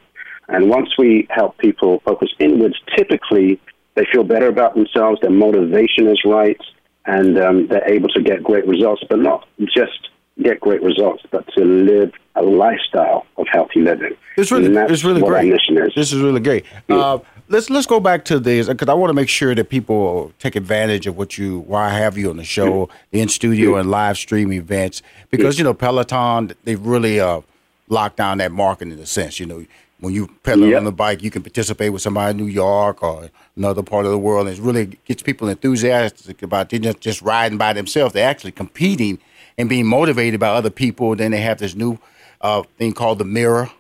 And 0.50 0.68
once 0.68 0.90
we 0.98 1.26
help 1.30 1.56
people 1.58 2.00
focus 2.04 2.28
inwards, 2.38 2.76
typically 2.96 3.60
they 3.94 4.06
feel 4.12 4.24
better 4.24 4.48
about 4.48 4.74
themselves, 4.74 5.20
their 5.20 5.30
motivation 5.30 6.06
is 6.08 6.20
right, 6.24 6.60
and 7.06 7.38
um, 7.38 7.66
they're 7.68 7.88
able 7.88 8.08
to 8.10 8.22
get 8.22 8.42
great 8.42 8.66
results, 8.66 9.02
but 9.08 9.18
not 9.18 9.46
just 9.60 10.08
get 10.42 10.60
great 10.60 10.82
results, 10.82 11.22
but 11.30 11.46
to 11.54 11.64
live 11.64 12.12
a 12.34 12.42
lifestyle 12.42 13.26
of 13.36 13.46
healthy 13.50 13.80
living. 13.80 14.16
It's 14.36 14.50
really, 14.50 14.74
it's 14.74 15.04
really 15.04 15.20
great. 15.20 15.52
Is. 15.52 15.92
This 15.94 16.12
is 16.12 16.22
really 16.22 16.40
great. 16.40 16.64
Yeah. 16.88 16.96
Uh, 16.96 17.18
let's 17.48 17.68
let's 17.68 17.86
go 17.86 18.00
back 18.00 18.24
to 18.26 18.38
this 18.38 18.68
because 18.68 18.88
I 18.88 18.94
want 18.94 19.10
to 19.10 19.14
make 19.14 19.28
sure 19.28 19.54
that 19.54 19.68
people 19.68 20.32
take 20.38 20.56
advantage 20.56 21.06
of 21.06 21.16
what 21.16 21.36
you 21.36 21.60
why 21.60 21.86
I 21.86 21.98
have 21.98 22.16
you 22.16 22.30
on 22.30 22.36
the 22.36 22.44
show, 22.44 22.88
the 23.10 23.20
in 23.20 23.28
studio 23.28 23.76
and 23.76 23.90
live 23.90 24.16
stream 24.16 24.52
events 24.52 25.02
because 25.30 25.58
you 25.58 25.64
know 25.64 25.74
Peloton 25.74 26.52
they've 26.64 26.80
really 26.80 27.20
uh, 27.20 27.42
locked 27.88 28.16
down 28.16 28.38
that 28.38 28.52
market 28.52 28.88
in 28.88 28.98
a 28.98 29.06
sense. 29.06 29.38
You 29.40 29.46
know, 29.46 29.66
when 30.00 30.14
you 30.14 30.28
pedal 30.42 30.66
yep. 30.66 30.78
on 30.78 30.84
the 30.84 30.92
bike, 30.92 31.22
you 31.22 31.30
can 31.30 31.42
participate 31.42 31.92
with 31.92 32.02
somebody 32.02 32.30
in 32.30 32.36
New 32.36 32.50
York 32.50 33.02
or 33.02 33.30
another 33.56 33.82
part 33.82 34.06
of 34.06 34.10
the 34.10 34.18
world. 34.18 34.48
And 34.48 34.58
it 34.58 34.62
really 34.62 34.98
gets 35.04 35.22
people 35.22 35.48
enthusiastic 35.48 36.42
about 36.42 36.70
they 36.70 36.78
just, 36.78 37.00
just 37.00 37.22
riding 37.22 37.58
by 37.58 37.72
themselves. 37.72 38.14
They're 38.14 38.28
actually 38.28 38.52
competing 38.52 39.18
and 39.58 39.68
being 39.68 39.86
motivated 39.86 40.40
by 40.40 40.48
other 40.48 40.70
people. 40.70 41.14
Then 41.14 41.32
they 41.32 41.40
have 41.40 41.58
this 41.58 41.74
new 41.74 41.98
uh, 42.40 42.62
thing 42.78 42.92
called 42.92 43.18
the 43.18 43.24
mirror, 43.24 43.70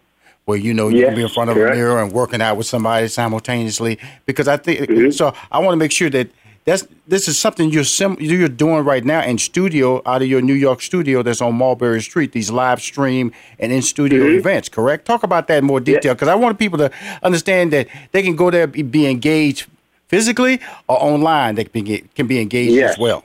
where 0.44 0.58
you 0.58 0.74
know 0.74 0.88
you 0.88 0.98
yes, 0.98 1.08
can 1.08 1.16
be 1.16 1.22
in 1.22 1.28
front 1.28 1.50
of 1.50 1.56
correct. 1.56 1.74
a 1.74 1.78
mirror 1.78 2.02
and 2.02 2.12
working 2.12 2.42
out 2.42 2.56
with 2.56 2.66
somebody 2.66 3.08
simultaneously. 3.08 3.98
Because 4.26 4.46
I 4.46 4.58
think 4.58 4.80
mm-hmm. 4.80 5.10
so. 5.10 5.34
I 5.50 5.58
want 5.60 5.72
to 5.72 5.78
make 5.78 5.92
sure 5.92 6.10
that 6.10 6.28
that's 6.64 6.86
this 7.08 7.26
is 7.26 7.38
something 7.38 7.70
you're 7.70 7.84
sim- 7.84 8.18
you're 8.20 8.48
doing 8.48 8.84
right 8.84 9.04
now 9.04 9.22
in 9.22 9.38
studio 9.38 10.02
out 10.04 10.22
of 10.22 10.28
your 10.28 10.42
New 10.42 10.54
York 10.54 10.82
studio 10.82 11.22
that's 11.22 11.40
on 11.40 11.54
Mulberry 11.54 12.02
Street. 12.02 12.32
These 12.32 12.50
live 12.50 12.80
stream 12.80 13.32
and 13.58 13.72
in 13.72 13.82
studio 13.82 14.24
mm-hmm. 14.24 14.38
events, 14.38 14.68
correct? 14.68 15.06
Talk 15.06 15.22
about 15.22 15.48
that 15.48 15.58
in 15.58 15.64
more 15.64 15.80
detail 15.80 16.14
because 16.14 16.26
yeah. 16.26 16.32
I 16.32 16.36
want 16.36 16.58
people 16.58 16.78
to 16.78 16.90
understand 17.22 17.72
that 17.72 17.88
they 18.12 18.22
can 18.22 18.36
go 18.36 18.50
there 18.50 18.66
be, 18.66 18.82
be 18.82 19.06
engaged 19.06 19.66
physically 20.08 20.60
or 20.86 21.02
online. 21.02 21.54
They 21.54 21.64
can 21.64 21.84
be, 21.84 22.04
can 22.14 22.26
be 22.26 22.40
engaged 22.40 22.78
as 22.82 22.98
well. 22.98 23.24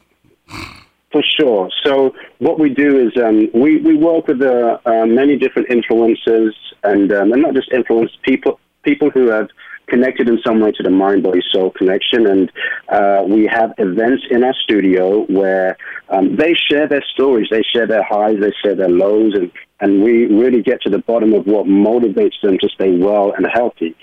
For 1.11 1.23
sure. 1.37 1.69
So 1.83 2.13
what 2.39 2.59
we 2.59 2.69
do 2.69 3.07
is 3.07 3.15
um, 3.21 3.49
we 3.53 3.77
we 3.77 3.95
work 3.95 4.27
with 4.27 4.41
uh, 4.41 4.79
uh, 4.85 5.05
many 5.05 5.37
different 5.37 5.69
influencers 5.69 6.53
and 6.83 7.11
um, 7.11 7.31
and 7.31 7.41
not 7.41 7.53
just 7.53 7.71
influence 7.71 8.11
people 8.21 8.59
people 8.83 9.09
who 9.09 9.29
have 9.29 9.49
connected 9.87 10.27
in 10.29 10.39
some 10.45 10.59
way 10.59 10.71
to 10.71 10.83
the 10.83 10.89
mind 10.89 11.23
body 11.23 11.41
soul 11.51 11.71
connection. 11.71 12.27
And 12.27 12.51
uh, 12.89 13.23
we 13.27 13.45
have 13.45 13.73
events 13.77 14.23
in 14.29 14.43
our 14.43 14.53
studio 14.63 15.25
where 15.25 15.77
um, 16.09 16.35
they 16.35 16.53
share 16.53 16.87
their 16.87 17.03
stories, 17.13 17.47
they 17.51 17.63
share 17.73 17.87
their 17.87 18.03
highs, 18.03 18.37
they 18.39 18.51
share 18.63 18.75
their 18.75 18.89
lows, 18.89 19.33
and, 19.35 19.51
and 19.79 20.03
we 20.03 20.25
really 20.25 20.61
get 20.61 20.81
to 20.83 20.89
the 20.89 20.99
bottom 20.99 21.33
of 21.33 21.45
what 21.45 21.65
motivates 21.65 22.39
them 22.41 22.57
to 22.59 22.69
stay 22.69 22.97
well 22.97 23.33
and 23.33 23.47
healthy. 23.53 23.95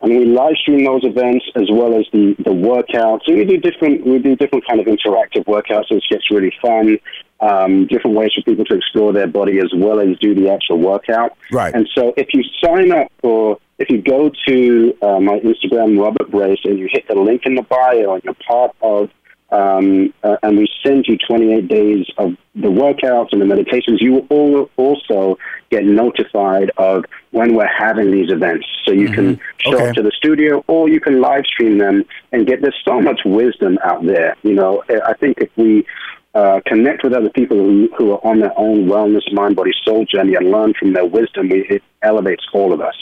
and 0.00 0.16
we 0.18 0.24
live 0.26 0.56
stream 0.56 0.84
those 0.84 1.04
events 1.04 1.44
as 1.56 1.68
well 1.70 1.98
as 1.98 2.04
the, 2.12 2.34
the 2.38 2.50
workouts. 2.50 3.22
And 3.26 3.38
we 3.38 3.44
do 3.44 3.56
different 3.56 4.06
we 4.06 4.18
do 4.18 4.36
different 4.36 4.66
kind 4.66 4.80
of 4.80 4.86
interactive 4.86 5.44
workouts, 5.46 5.90
which 5.90 6.04
gets 6.10 6.30
really 6.30 6.52
fun. 6.60 6.98
Um, 7.38 7.86
different 7.86 8.16
ways 8.16 8.30
for 8.34 8.42
people 8.42 8.64
to 8.64 8.74
explore 8.76 9.12
their 9.12 9.26
body 9.26 9.58
as 9.58 9.70
well 9.76 10.00
as 10.00 10.18
do 10.20 10.34
the 10.34 10.50
actual 10.50 10.78
workout. 10.78 11.36
Right. 11.52 11.74
And 11.74 11.86
so 11.94 12.14
if 12.16 12.28
you 12.32 12.42
sign 12.64 12.92
up 12.92 13.12
for 13.20 13.58
if 13.78 13.90
you 13.90 14.00
go 14.00 14.30
to 14.48 14.96
uh, 15.02 15.20
my 15.20 15.38
Instagram, 15.40 16.00
Robert 16.00 16.30
Brace, 16.30 16.60
and 16.64 16.78
you 16.78 16.88
hit 16.90 17.06
the 17.08 17.14
link 17.14 17.42
in 17.44 17.54
the 17.54 17.62
bio, 17.62 18.14
and 18.14 18.24
you're 18.24 18.34
part 18.34 18.74
of 18.80 19.10
um, 19.50 20.12
uh, 20.24 20.36
and 20.42 20.58
we 20.58 20.68
send 20.84 21.06
you 21.06 21.16
28 21.18 21.68
days 21.68 22.06
of 22.18 22.36
the 22.54 22.68
workouts 22.68 23.28
and 23.30 23.40
the 23.40 23.46
meditations. 23.46 24.02
You 24.02 24.26
will 24.28 24.70
also 24.76 25.38
get 25.70 25.84
notified 25.84 26.70
of 26.76 27.04
when 27.30 27.54
we're 27.54 27.66
having 27.66 28.10
these 28.10 28.32
events. 28.32 28.66
So 28.84 28.92
you 28.92 29.08
mm-hmm. 29.08 29.14
can 29.14 29.40
show 29.58 29.74
okay. 29.76 29.88
up 29.88 29.94
to 29.94 30.02
the 30.02 30.10
studio 30.16 30.64
or 30.66 30.88
you 30.88 31.00
can 31.00 31.20
live 31.20 31.46
stream 31.46 31.78
them 31.78 32.04
and 32.32 32.46
get, 32.46 32.60
there's 32.60 32.74
so 32.84 33.00
much 33.00 33.20
wisdom 33.24 33.78
out 33.84 34.04
there. 34.04 34.36
You 34.42 34.54
know, 34.54 34.82
I 34.88 35.14
think 35.14 35.38
if 35.38 35.50
we 35.56 35.86
uh, 36.36 36.60
connect 36.66 37.02
with 37.02 37.14
other 37.14 37.30
people 37.30 37.56
who, 37.56 37.88
who 37.96 38.12
are 38.12 38.24
on 38.26 38.40
their 38.40 38.52
own 38.58 38.84
wellness, 38.84 39.22
mind, 39.32 39.56
body, 39.56 39.72
soul 39.84 40.04
journey 40.04 40.34
and 40.34 40.50
learn 40.50 40.74
from 40.78 40.92
their 40.92 41.06
wisdom, 41.06 41.48
we, 41.48 41.66
it 41.70 41.82
elevates 42.02 42.44
all 42.52 42.74
of 42.74 42.80
us. 42.82 42.94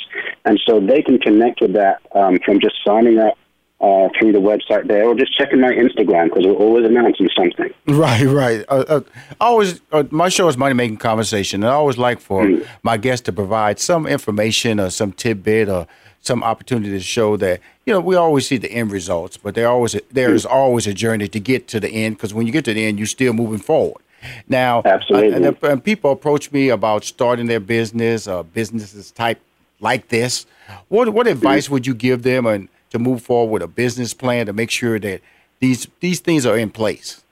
And 0.44 0.61
so 0.64 0.79
they 0.79 1.03
can 1.03 1.18
connect 1.18 1.61
with 1.61 1.73
that 1.73 2.01
um, 2.14 2.38
from 2.44 2.61
just 2.61 2.77
signing 2.87 3.18
up 3.18 3.37
uh, 3.81 4.09
through 4.16 4.33
the 4.33 4.38
website 4.38 4.87
there, 4.87 5.05
or 5.05 5.16
just 5.16 5.37
checking 5.37 5.61
my 5.61 5.73
Instagram 5.73 6.27
because 6.27 6.47
we're 6.47 6.53
always 6.53 6.87
announcing 6.87 7.29
something. 7.37 7.70
Right, 7.87 8.25
right. 8.25 8.64
Uh, 8.68 8.85
uh, 8.88 9.01
I 9.40 9.47
always 9.47 9.81
uh, 9.92 10.05
my 10.11 10.29
show 10.29 10.49
is 10.49 10.57
money 10.57 10.75
making 10.75 10.99
conversation, 10.99 11.62
and 11.62 11.70
I 11.70 11.75
always 11.75 11.99
like 11.99 12.20
for 12.20 12.44
mm. 12.44 12.66
my 12.83 12.97
guests 12.97 13.25
to 13.27 13.33
provide 13.33 13.79
some 13.79 14.07
information 14.07 14.81
or 14.81 14.90
some 14.90 15.12
tidbit 15.12 15.68
or 15.68 15.87
some 16.20 16.42
opportunity 16.42 16.90
to 16.90 17.01
show 17.01 17.37
that 17.37 17.61
you 17.87 17.92
know 17.92 18.01
we 18.01 18.16
always 18.16 18.47
see 18.47 18.57
the 18.57 18.70
end 18.70 18.90
results, 18.90 19.37
but 19.37 19.55
there 19.55 19.68
always 19.68 19.97
there 20.11 20.35
is 20.35 20.44
mm. 20.44 20.51
always 20.51 20.87
a 20.87 20.94
journey 20.94 21.29
to 21.29 21.40
get 21.40 21.68
to 21.68 21.81
the 21.81 21.88
end 21.88 22.16
because 22.16 22.33
when 22.33 22.47
you 22.47 22.53
get 22.53 22.64
to 22.66 22.75
the 22.75 22.85
end, 22.85 22.99
you're 22.99 23.07
still 23.07 23.33
moving 23.33 23.59
forward. 23.59 24.03
Now, 24.49 24.83
absolutely, 24.85 25.47
and, 25.47 25.57
and 25.62 25.85
people 25.85 26.11
approach 26.12 26.51
me 26.51 26.70
about 26.70 27.05
starting 27.05 27.47
their 27.47 27.61
business 27.61 28.27
or 28.27 28.42
businesses 28.42 29.11
type 29.11 29.40
like 29.81 30.09
this. 30.09 30.47
What 30.88 31.11
what 31.11 31.27
advice 31.27 31.68
mm. 31.68 31.70
would 31.70 31.87
you 31.87 31.94
give 31.94 32.23
them 32.23 32.47
and 32.47 32.68
to 32.90 32.99
move 32.99 33.23
forward 33.23 33.53
with 33.53 33.62
a 33.62 33.68
business 33.68 34.14
plan 34.14 34.47
to 34.47 34.53
make 34.53 34.70
sure 34.70 34.99
that 34.99 35.20
these 35.61 35.87
these 36.01 36.20
things 36.20 36.47
are 36.47 36.57
in 36.57 36.70
place? 36.70 37.23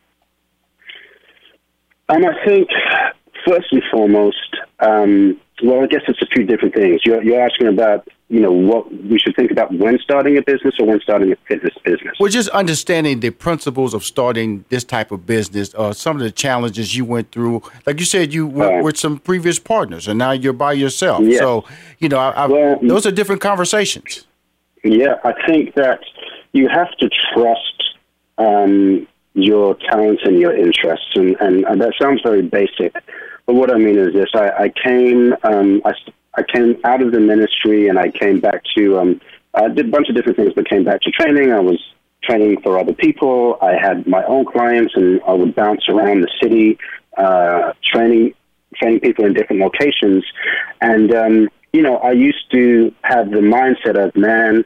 And 2.09 2.27
I 2.27 2.45
think 2.45 2.69
first 3.47 3.73
and 3.73 3.83
foremost, 3.91 4.57
um, 4.81 5.41
well, 5.63 5.83
I 5.83 5.87
guess 5.87 6.03
it's 6.09 6.21
a 6.21 6.27
few 6.27 6.45
different 6.45 6.75
things. 6.75 7.01
You're, 7.05 7.23
you're 7.23 7.41
asking 7.41 7.69
about 7.69 8.07
you 8.33 8.41
know 8.41 8.51
what 8.51 8.91
we 8.91 9.19
should 9.19 9.37
think 9.37 9.51
about 9.51 9.75
when 9.75 9.99
starting 9.99 10.39
a 10.39 10.43
business 10.43 10.75
or 10.81 10.87
when 10.87 10.99
starting 11.01 11.31
a 11.33 11.37
fitness 11.47 11.75
business. 11.85 12.17
Well, 12.19 12.31
just 12.31 12.49
understanding 12.49 13.21
the 13.21 13.29
principles 13.29 13.93
of 13.93 14.03
starting 14.05 14.65
this 14.71 14.85
type 14.85 15.13
of 15.13 15.27
business, 15.27 15.75
uh, 15.75 15.93
some 15.93 16.17
of 16.17 16.23
the 16.23 16.31
challenges 16.31 16.97
you 16.97 17.05
went 17.05 17.31
through. 17.31 17.63
Like 17.87 18.01
you 18.01 18.07
said, 18.07 18.33
you 18.33 18.47
went 18.47 18.81
uh, 18.81 18.83
with 18.83 18.97
some 18.97 19.19
previous 19.19 19.59
partners, 19.59 20.09
and 20.09 20.19
now 20.19 20.31
you're 20.31 20.55
by 20.55 20.73
yourself. 20.73 21.21
Yes. 21.25 21.41
So 21.41 21.67
you 21.99 22.09
know, 22.09 22.17
I, 22.17 22.47
well, 22.47 22.79
those 22.81 23.05
are 23.05 23.11
different 23.11 23.43
conversations. 23.43 24.27
Yeah, 24.83 25.17
I 25.25 25.35
think 25.47 25.75
that 25.75 26.01
you 26.53 26.69
have 26.69 26.91
to 27.01 27.11
trust 27.35 27.97
um, 28.39 29.07
your 29.35 29.75
talents 29.91 30.23
and 30.25 30.41
your 30.41 30.57
interests, 30.57 31.11
and, 31.17 31.37
and, 31.39 31.67
and, 31.67 31.83
that 31.83 31.93
sounds 32.01 32.23
very 32.23 32.43
basic. 32.43 32.95
But 33.45 33.57
what 33.57 33.71
I 33.71 33.77
mean 33.77 33.99
is 33.99 34.15
this: 34.15 34.31
I, 34.35 34.51
I 34.51 34.69
came, 34.71 35.35
um, 35.45 35.83
I, 35.85 35.93
I 36.35 36.43
came 36.43 36.77
out 36.85 37.03
of 37.03 37.13
the 37.13 37.21
ministry, 37.21 37.89
and 37.89 37.99
I 37.99 38.11
came 38.11 38.41
back 38.41 38.63
to. 38.77 38.99
Um, 38.99 39.21
I 39.55 39.69
did 39.69 39.89
a 39.89 39.91
bunch 39.91 40.09
of 40.09 40.15
different 40.15 40.39
things, 40.39 40.53
but 40.55 40.69
came 40.69 40.85
back 40.85 41.03
to 41.03 41.11
training. 41.11 41.53
I 41.53 41.61
was 41.61 41.79
training 42.23 42.61
for 42.63 42.79
other 42.79 42.95
people. 42.95 43.59
I 43.61 43.73
had 43.73 44.07
my 44.07 44.25
own 44.25 44.47
clients, 44.47 44.95
and 44.97 45.21
I 45.27 45.33
would 45.33 45.55
bounce 45.55 45.89
around 45.89 46.23
the 46.23 46.31
city, 46.43 46.79
uh, 47.17 47.73
training 47.85 48.35
training 48.75 49.01
people 49.01 49.27
in 49.27 49.35
different 49.35 49.61
locations. 49.61 50.25
And 50.81 51.15
um, 51.15 51.49
you 51.73 51.83
know, 51.83 51.97
I 51.99 52.13
used 52.13 52.51
to 52.53 52.95
have 53.03 53.31
the 53.31 53.39
mindset 53.39 54.03
of, 54.03 54.15
man, 54.15 54.65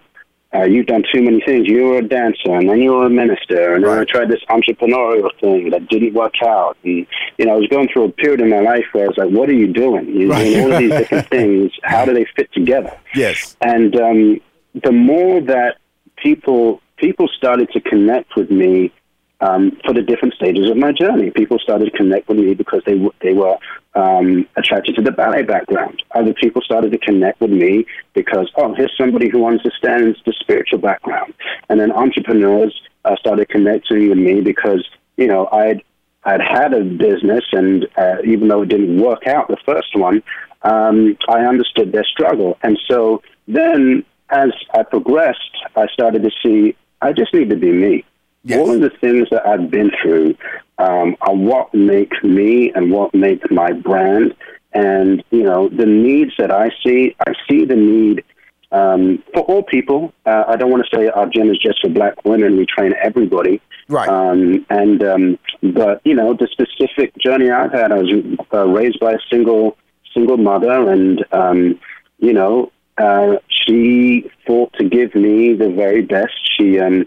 uh, 0.54 0.62
you've 0.62 0.86
done 0.86 1.02
too 1.12 1.22
many 1.22 1.40
things. 1.40 1.66
You 1.66 1.84
were 1.84 1.98
a 1.98 2.08
dancer, 2.08 2.54
and 2.54 2.68
then 2.68 2.80
you 2.80 2.92
were 2.92 3.06
a 3.06 3.10
minister, 3.10 3.74
and 3.74 3.84
then 3.84 3.98
I 3.98 4.04
tried 4.04 4.28
this 4.28 4.42
entrepreneurial 4.48 5.28
thing 5.40 5.70
that 5.70 5.88
didn't 5.88 6.14
work 6.14 6.34
out. 6.42 6.76
And 6.84 7.06
you 7.38 7.44
know, 7.44 7.54
I 7.54 7.56
was 7.56 7.68
going 7.68 7.88
through 7.88 8.04
a 8.04 8.12
period 8.12 8.40
in 8.40 8.50
my 8.50 8.60
life 8.60 8.84
where 8.92 9.04
I 9.04 9.08
was 9.08 9.16
like, 9.16 9.30
"What 9.30 9.48
are 9.48 9.54
you 9.54 9.72
doing? 9.72 10.08
You're 10.08 10.30
right. 10.30 10.44
doing 10.44 10.64
all 10.64 10.72
of 10.72 10.78
these 10.78 10.90
different 10.98 11.28
things. 11.28 11.72
How 11.82 12.04
do 12.04 12.14
they 12.14 12.26
fit 12.36 12.52
together?" 12.52 12.96
Yes. 13.14 13.56
And 13.60 13.96
um, 14.00 14.40
the 14.82 14.92
more 14.92 15.40
that 15.42 15.78
people 16.16 16.80
people 16.96 17.28
started 17.28 17.70
to 17.72 17.80
connect 17.80 18.36
with 18.36 18.50
me 18.50 18.92
um, 19.40 19.78
for 19.84 19.92
the 19.92 20.02
different 20.02 20.34
stages 20.34 20.70
of 20.70 20.76
my 20.76 20.92
journey. 20.92 21.30
People 21.30 21.58
started 21.58 21.86
to 21.86 21.96
connect 21.96 22.28
with 22.28 22.38
me 22.38 22.54
because 22.54 22.82
they 22.86 22.92
w- 22.92 23.12
they 23.20 23.34
were 23.34 23.58
um, 23.96 24.46
attracted 24.56 24.94
to 24.96 25.02
the 25.02 25.10
ballet 25.10 25.42
background. 25.42 26.02
Other 26.14 26.34
people 26.34 26.62
started 26.62 26.92
to 26.92 26.98
connect 26.98 27.40
with 27.40 27.50
me 27.50 27.86
because 28.14 28.50
oh, 28.56 28.74
here's 28.74 28.94
somebody 28.96 29.28
who 29.28 29.46
understands 29.46 30.18
the 30.24 30.32
spiritual 30.38 30.78
background. 30.78 31.34
And 31.68 31.80
then 31.80 31.90
entrepreneurs 31.90 32.78
uh, 33.04 33.16
started 33.16 33.48
connecting 33.48 34.08
with 34.08 34.18
me 34.18 34.40
because 34.42 34.86
you 35.16 35.26
know 35.26 35.48
I'd 35.50 35.82
I'd 36.24 36.42
had 36.42 36.74
a 36.74 36.84
business, 36.84 37.44
and 37.52 37.86
uh, 37.96 38.16
even 38.24 38.48
though 38.48 38.62
it 38.62 38.68
didn't 38.68 39.00
work 39.00 39.26
out 39.26 39.48
the 39.48 39.56
first 39.64 39.96
one, 39.96 40.22
um, 40.62 41.16
I 41.28 41.40
understood 41.46 41.92
their 41.92 42.04
struggle. 42.04 42.58
And 42.62 42.78
so 42.88 43.22
then, 43.48 44.04
as 44.28 44.50
I 44.74 44.82
progressed, 44.82 45.56
I 45.74 45.86
started 45.88 46.22
to 46.24 46.30
see 46.42 46.76
I 47.00 47.12
just 47.12 47.32
need 47.32 47.50
to 47.50 47.56
be 47.56 47.70
me. 47.70 48.04
Yes. 48.44 48.60
All 48.60 48.74
of 48.74 48.80
the 48.80 48.90
things 48.90 49.28
that 49.30 49.46
I've 49.46 49.70
been 49.70 49.90
through 50.02 50.36
um, 50.78 51.16
are 51.20 51.34
what 51.34 51.72
makes 51.74 52.22
me 52.22 52.72
and 52.74 52.90
what 52.90 53.14
makes 53.14 53.46
my 53.50 53.72
brand. 53.72 54.34
And, 54.72 55.24
you 55.30 55.42
know, 55.42 55.68
the 55.68 55.86
needs 55.86 56.32
that 56.38 56.50
I 56.50 56.70
see, 56.84 57.16
I 57.26 57.32
see 57.48 57.64
the 57.64 57.76
need 57.76 58.24
um, 58.72 59.22
for 59.32 59.40
all 59.40 59.62
people. 59.62 60.12
Uh, 60.26 60.44
I 60.48 60.56
don't 60.56 60.70
want 60.70 60.84
to 60.88 60.96
say 60.96 61.08
our 61.08 61.26
gym 61.26 61.50
is 61.50 61.58
just 61.58 61.80
for 61.80 61.88
black 61.88 62.24
women. 62.24 62.56
We 62.56 62.66
train 62.66 62.94
everybody. 63.02 63.60
Right. 63.88 64.08
Um, 64.08 64.66
and, 64.68 65.02
um, 65.02 65.38
but, 65.62 66.02
you 66.04 66.14
know, 66.14 66.34
the 66.34 66.48
specific 66.50 67.16
journey 67.16 67.50
I've 67.50 67.72
had, 67.72 67.92
I 67.92 67.98
was 67.98 68.12
uh, 68.52 68.66
raised 68.66 69.00
by 69.00 69.12
a 69.12 69.18
single, 69.30 69.78
single 70.12 70.36
mother 70.36 70.90
and, 70.90 71.24
um, 71.32 71.80
you 72.18 72.32
know, 72.32 72.72
uh, 72.98 73.36
she 73.48 74.30
fought 74.46 74.72
to 74.78 74.84
give 74.88 75.14
me 75.14 75.52
the 75.52 75.68
very 75.68 76.02
best. 76.02 76.32
She 76.58 76.78
um, 76.80 77.04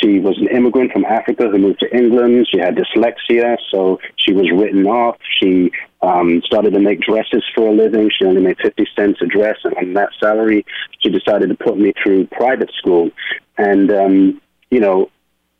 she 0.00 0.18
was 0.18 0.38
an 0.38 0.48
immigrant 0.48 0.92
from 0.92 1.04
Africa 1.04 1.48
who 1.48 1.58
moved 1.58 1.80
to 1.80 1.96
England. 1.96 2.46
She 2.50 2.58
had 2.58 2.76
dyslexia, 2.76 3.56
so 3.70 3.98
she 4.16 4.32
was 4.32 4.50
written 4.50 4.86
off. 4.86 5.16
She 5.40 5.70
um, 6.02 6.42
started 6.44 6.72
to 6.74 6.80
make 6.80 7.00
dresses 7.00 7.44
for 7.54 7.68
a 7.68 7.72
living. 7.72 8.10
She 8.16 8.24
only 8.24 8.42
made 8.42 8.58
50 8.62 8.86
cents 8.96 9.20
a 9.20 9.26
dress, 9.26 9.56
and 9.64 9.74
on 9.74 9.94
that 9.94 10.10
salary, 10.20 10.64
she 11.00 11.10
decided 11.10 11.48
to 11.48 11.54
put 11.54 11.78
me 11.78 11.92
through 12.02 12.26
private 12.28 12.70
school. 12.78 13.10
And, 13.56 13.90
um, 13.90 14.40
you 14.70 14.80
know, 14.80 15.10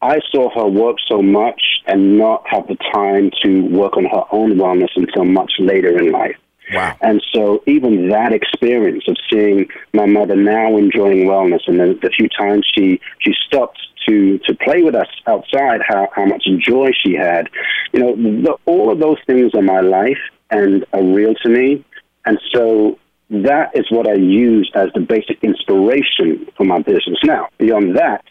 I 0.01 0.21
saw 0.31 0.49
her 0.55 0.67
work 0.67 0.97
so 1.09 1.21
much 1.21 1.61
and 1.87 2.19
not 2.19 2.45
have 2.47 2.69
the 2.69 2.77
time 2.93 3.31
to 3.43 3.63
work 3.63 3.97
on 3.97 4.05
her 4.05 4.25
own 4.31 4.53
wellness 4.53 4.91
until 4.95 5.25
much 5.25 5.53
later 5.59 5.99
in 5.99 6.13
life. 6.13 6.37
Wow. 6.73 6.97
And 7.01 7.23
so 7.33 7.63
even 7.67 8.09
that 8.11 8.33
experience 8.33 9.05
of 9.09 9.17
seeing 9.31 9.69
my 9.93 10.07
mother 10.07 10.37
now 10.37 10.77
enjoying 10.77 11.27
wellness 11.27 11.61
and 11.67 11.81
the, 11.81 11.99
the 12.03 12.11
few 12.11 12.29
times 12.29 12.67
she, 12.75 13.01
she 13.21 13.33
stopped 13.47 13.79
to 14.09 14.39
to 14.39 14.55
play 14.55 14.83
with 14.83 14.95
us 14.95 15.09
outside, 15.27 15.81
how 15.87 16.09
how 16.15 16.25
much 16.25 16.45
joy 16.61 16.91
she 17.05 17.15
had. 17.15 17.49
You 17.93 18.01
know, 18.01 18.17
the, 18.17 18.57
all 18.65 18.91
of 18.91 18.99
those 18.99 19.19
things 19.27 19.53
are 19.55 19.63
my 19.63 19.81
life 19.81 20.19
and 20.51 20.85
are 20.93 21.03
real 21.03 21.35
to 21.43 21.49
me, 21.49 21.85
and 22.25 22.39
so 22.53 22.99
that 23.31 23.77
is 23.77 23.91
what 23.91 24.07
I 24.09 24.15
use 24.15 24.71
as 24.75 24.89
the 24.95 25.01
basic 25.01 25.43
inspiration 25.45 26.49
for 26.57 26.65
my 26.65 26.79
business. 26.79 27.19
Now, 27.25 27.49
beyond 27.59 27.97
that, 27.97 28.25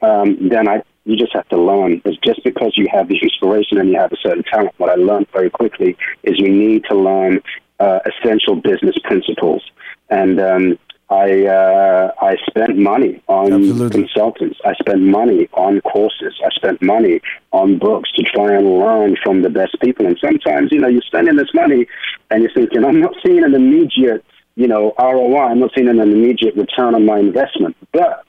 um, 0.00 0.48
then 0.48 0.68
I 0.68 0.82
you 1.04 1.16
just 1.16 1.32
have 1.32 1.48
to 1.48 1.58
learn. 1.58 2.00
It's 2.04 2.18
just 2.18 2.44
because 2.44 2.72
you 2.76 2.86
have 2.92 3.08
the 3.08 3.18
inspiration 3.18 3.78
and 3.78 3.88
you 3.90 3.98
have 3.98 4.12
a 4.12 4.16
certain 4.22 4.44
talent. 4.44 4.74
What 4.78 4.90
I 4.90 4.94
learned 4.94 5.26
very 5.32 5.50
quickly 5.50 5.96
is 6.22 6.38
you 6.38 6.48
need 6.48 6.84
to 6.90 6.96
learn 6.96 7.40
uh, 7.80 8.00
essential 8.06 8.56
business 8.56 8.96
principles. 9.04 9.62
And 10.10 10.40
um, 10.40 10.78
I 11.10 11.46
uh, 11.46 12.12
I 12.22 12.36
spent 12.48 12.78
money 12.78 13.22
on 13.28 13.52
Absolutely. 13.52 14.02
consultants. 14.02 14.58
I 14.64 14.74
spent 14.74 15.02
money 15.02 15.48
on 15.52 15.80
courses. 15.82 16.34
I 16.44 16.50
spent 16.50 16.80
money 16.80 17.20
on 17.52 17.78
books 17.78 18.10
to 18.12 18.22
try 18.22 18.54
and 18.54 18.78
learn 18.78 19.16
from 19.22 19.42
the 19.42 19.50
best 19.50 19.78
people. 19.80 20.06
And 20.06 20.16
sometimes, 20.18 20.72
you 20.72 20.78
know, 20.78 20.88
you're 20.88 21.02
spending 21.02 21.36
this 21.36 21.52
money 21.52 21.86
and 22.30 22.42
you're 22.42 22.52
thinking, 22.52 22.84
I'm 22.84 23.00
not 23.00 23.14
seeing 23.24 23.44
an 23.44 23.54
immediate, 23.54 24.24
you 24.54 24.68
know, 24.68 24.94
ROI. 24.98 25.50
I'm 25.50 25.60
not 25.60 25.72
seeing 25.74 25.88
an 25.88 26.00
immediate 26.00 26.56
return 26.56 26.94
on 26.94 27.04
my 27.04 27.18
investment. 27.18 27.76
But 27.92 28.24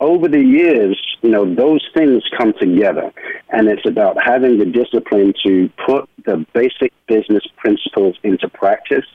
over 0.00 0.28
the 0.28 0.40
years, 0.40 1.00
you 1.22 1.30
know, 1.30 1.54
those 1.54 1.86
things 1.94 2.22
come 2.36 2.52
together. 2.60 3.12
And 3.50 3.68
it's 3.68 3.86
about 3.86 4.16
having 4.22 4.58
the 4.58 4.66
discipline 4.66 5.34
to 5.44 5.70
put 5.84 6.08
the 6.24 6.44
basic 6.52 6.92
business 7.06 7.44
principles 7.56 8.16
into 8.22 8.48
practice 8.48 9.06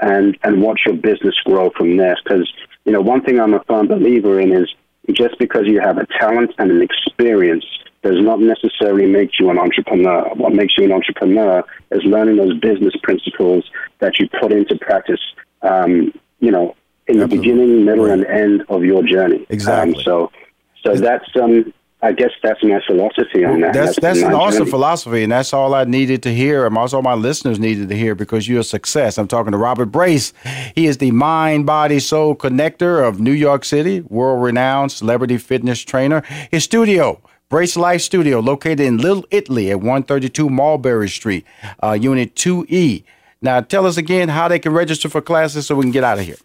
and, 0.00 0.36
and 0.42 0.62
watch 0.62 0.80
your 0.86 0.96
business 0.96 1.34
grow 1.44 1.70
from 1.76 1.96
there. 1.96 2.16
Because, 2.24 2.52
you 2.84 2.92
know, 2.92 3.00
one 3.00 3.22
thing 3.22 3.38
I'm 3.38 3.54
a 3.54 3.62
firm 3.64 3.86
believer 3.86 4.40
in 4.40 4.52
is 4.52 4.68
just 5.12 5.38
because 5.38 5.66
you 5.66 5.80
have 5.80 5.98
a 5.98 6.06
talent 6.18 6.52
and 6.58 6.70
an 6.70 6.82
experience 6.82 7.64
does 8.02 8.16
not 8.20 8.40
necessarily 8.40 9.06
make 9.06 9.30
you 9.38 9.50
an 9.50 9.58
entrepreneur. 9.58 10.28
What 10.34 10.52
makes 10.52 10.74
you 10.76 10.84
an 10.84 10.92
entrepreneur 10.92 11.64
is 11.90 12.02
learning 12.04 12.36
those 12.36 12.58
business 12.58 12.94
principles 13.02 13.64
that 14.00 14.18
you 14.18 14.28
put 14.40 14.52
into 14.52 14.76
practice, 14.78 15.20
um, 15.62 16.12
you 16.40 16.50
know, 16.50 16.74
in 17.06 17.18
the 17.18 17.28
beginning, 17.28 17.84
middle, 17.84 18.04
Right. 18.06 18.12
and 18.14 18.26
end 18.26 18.64
of 18.68 18.84
your 18.84 19.02
journey. 19.02 19.46
Exactly. 19.50 19.94
Um, 19.96 20.02
so, 20.02 20.30
so 20.82 20.94
that's 20.96 21.24
um, 21.40 21.72
I 22.02 22.12
guess 22.12 22.30
that's 22.42 22.62
my 22.62 22.80
philosophy 22.86 23.44
on 23.46 23.60
that. 23.62 23.72
That's 23.72 23.98
that's 23.98 24.20
my 24.20 24.28
an 24.28 24.34
awesome 24.34 24.60
journey. 24.60 24.70
philosophy, 24.70 25.22
and 25.22 25.32
that's 25.32 25.52
all 25.54 25.74
I 25.74 25.84
needed 25.84 26.22
to 26.24 26.34
hear, 26.34 26.66
and 26.66 26.76
also 26.76 27.00
my 27.00 27.14
listeners 27.14 27.58
needed 27.58 27.88
to 27.88 27.96
hear 27.96 28.14
because 28.14 28.46
you're 28.46 28.60
a 28.60 28.64
success. 28.64 29.16
I'm 29.16 29.28
talking 29.28 29.52
to 29.52 29.58
Robert 29.58 29.86
Brace. 29.86 30.32
He 30.74 30.86
is 30.86 30.98
the 30.98 31.10
mind, 31.12 31.64
body, 31.66 32.00
soul 32.00 32.34
connector 32.36 33.06
of 33.06 33.20
New 33.20 33.32
York 33.32 33.64
City, 33.64 34.00
world-renowned 34.02 34.92
celebrity 34.92 35.38
fitness 35.38 35.80
trainer. 35.80 36.22
His 36.50 36.64
studio. 36.64 37.20
Brace 37.50 37.76
Life 37.76 38.00
Studio, 38.00 38.40
located 38.40 38.80
in 38.80 38.96
Little 38.96 39.24
Italy 39.30 39.70
at 39.70 39.76
132 39.76 40.48
Mulberry 40.50 41.08
Street, 41.08 41.44
uh, 41.82 41.92
Unit 41.92 42.34
2E. 42.34 43.04
Now, 43.42 43.60
tell 43.60 43.86
us 43.86 43.96
again 43.96 44.28
how 44.30 44.48
they 44.48 44.58
can 44.58 44.72
register 44.72 45.08
for 45.08 45.20
classes 45.20 45.66
so 45.66 45.76
we 45.76 45.82
can 45.82 45.92
get 45.92 46.02
out 46.02 46.18
of 46.18 46.24
here. 46.24 46.38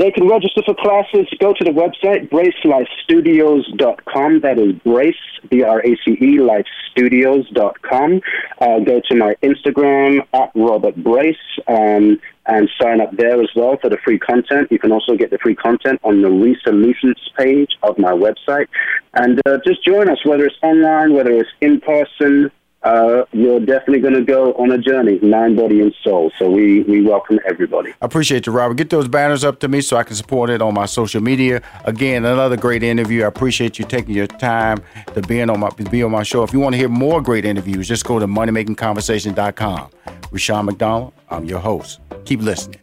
They 0.00 0.10
can 0.10 0.26
register 0.26 0.62
for 0.64 0.74
classes. 0.74 1.28
Go 1.40 1.52
to 1.52 1.62
the 1.62 1.72
website, 1.72 2.30
bracelifestudios.com. 2.30 4.40
That 4.40 4.58
is 4.58 4.72
Brace, 4.76 5.14
B 5.50 5.62
R 5.62 5.80
A 5.80 5.94
C 6.02 6.12
E, 6.12 6.38
lifestudios.com. 6.38 8.22
Uh, 8.62 8.78
go 8.78 9.02
to 9.10 9.14
my 9.14 9.36
Instagram, 9.42 10.26
at 10.32 10.52
Robert 10.54 10.96
Brace, 10.96 11.36
um, 11.68 12.18
and 12.46 12.70
sign 12.80 13.02
up 13.02 13.14
there 13.14 13.42
as 13.42 13.50
well 13.54 13.76
for 13.76 13.90
the 13.90 13.98
free 14.02 14.18
content. 14.18 14.72
You 14.72 14.78
can 14.78 14.90
also 14.90 15.16
get 15.16 15.28
the 15.28 15.36
free 15.36 15.54
content 15.54 16.00
on 16.02 16.22
the 16.22 16.30
Resolutions 16.30 17.20
page 17.36 17.76
of 17.82 17.98
my 17.98 18.12
website. 18.12 18.68
And 19.12 19.38
uh, 19.46 19.58
just 19.66 19.84
join 19.84 20.08
us, 20.08 20.24
whether 20.24 20.46
it's 20.46 20.56
online, 20.62 21.12
whether 21.12 21.32
it's 21.32 21.50
in 21.60 21.78
person. 21.78 22.50
Uh, 22.82 23.24
you're 23.32 23.60
definitely 23.60 24.00
going 24.00 24.14
to 24.14 24.24
go 24.24 24.52
on 24.54 24.70
a 24.70 24.78
journey, 24.78 25.18
mind, 25.18 25.56
body, 25.56 25.80
and 25.80 25.94
soul. 26.02 26.32
So 26.38 26.50
we, 26.50 26.82
we 26.84 27.02
welcome 27.02 27.38
everybody. 27.46 27.90
I 28.00 28.06
appreciate 28.06 28.46
you, 28.46 28.52
Robert. 28.52 28.74
Get 28.74 28.88
those 28.88 29.06
banners 29.06 29.44
up 29.44 29.60
to 29.60 29.68
me 29.68 29.82
so 29.82 29.96
I 29.96 30.02
can 30.02 30.16
support 30.16 30.48
it 30.48 30.62
on 30.62 30.72
my 30.72 30.86
social 30.86 31.20
media. 31.20 31.62
Again, 31.84 32.24
another 32.24 32.56
great 32.56 32.82
interview. 32.82 33.24
I 33.24 33.26
appreciate 33.26 33.78
you 33.78 33.84
taking 33.84 34.14
your 34.14 34.26
time 34.26 34.82
to 35.14 35.20
be 35.22 35.42
on 35.42 35.60
my 35.60 35.68
be 35.90 36.02
on 36.02 36.10
my 36.10 36.22
show. 36.22 36.42
If 36.42 36.52
you 36.52 36.60
want 36.60 36.72
to 36.74 36.78
hear 36.78 36.88
more 36.88 37.20
great 37.20 37.44
interviews, 37.44 37.86
just 37.88 38.04
go 38.04 38.18
to 38.18 38.26
moneymakingconversation.com. 38.26 39.90
Rushion 40.30 40.64
McDonald, 40.64 41.12
I'm 41.28 41.44
your 41.44 41.58
host. 41.58 42.00
Keep 42.24 42.40
listening. 42.40 42.79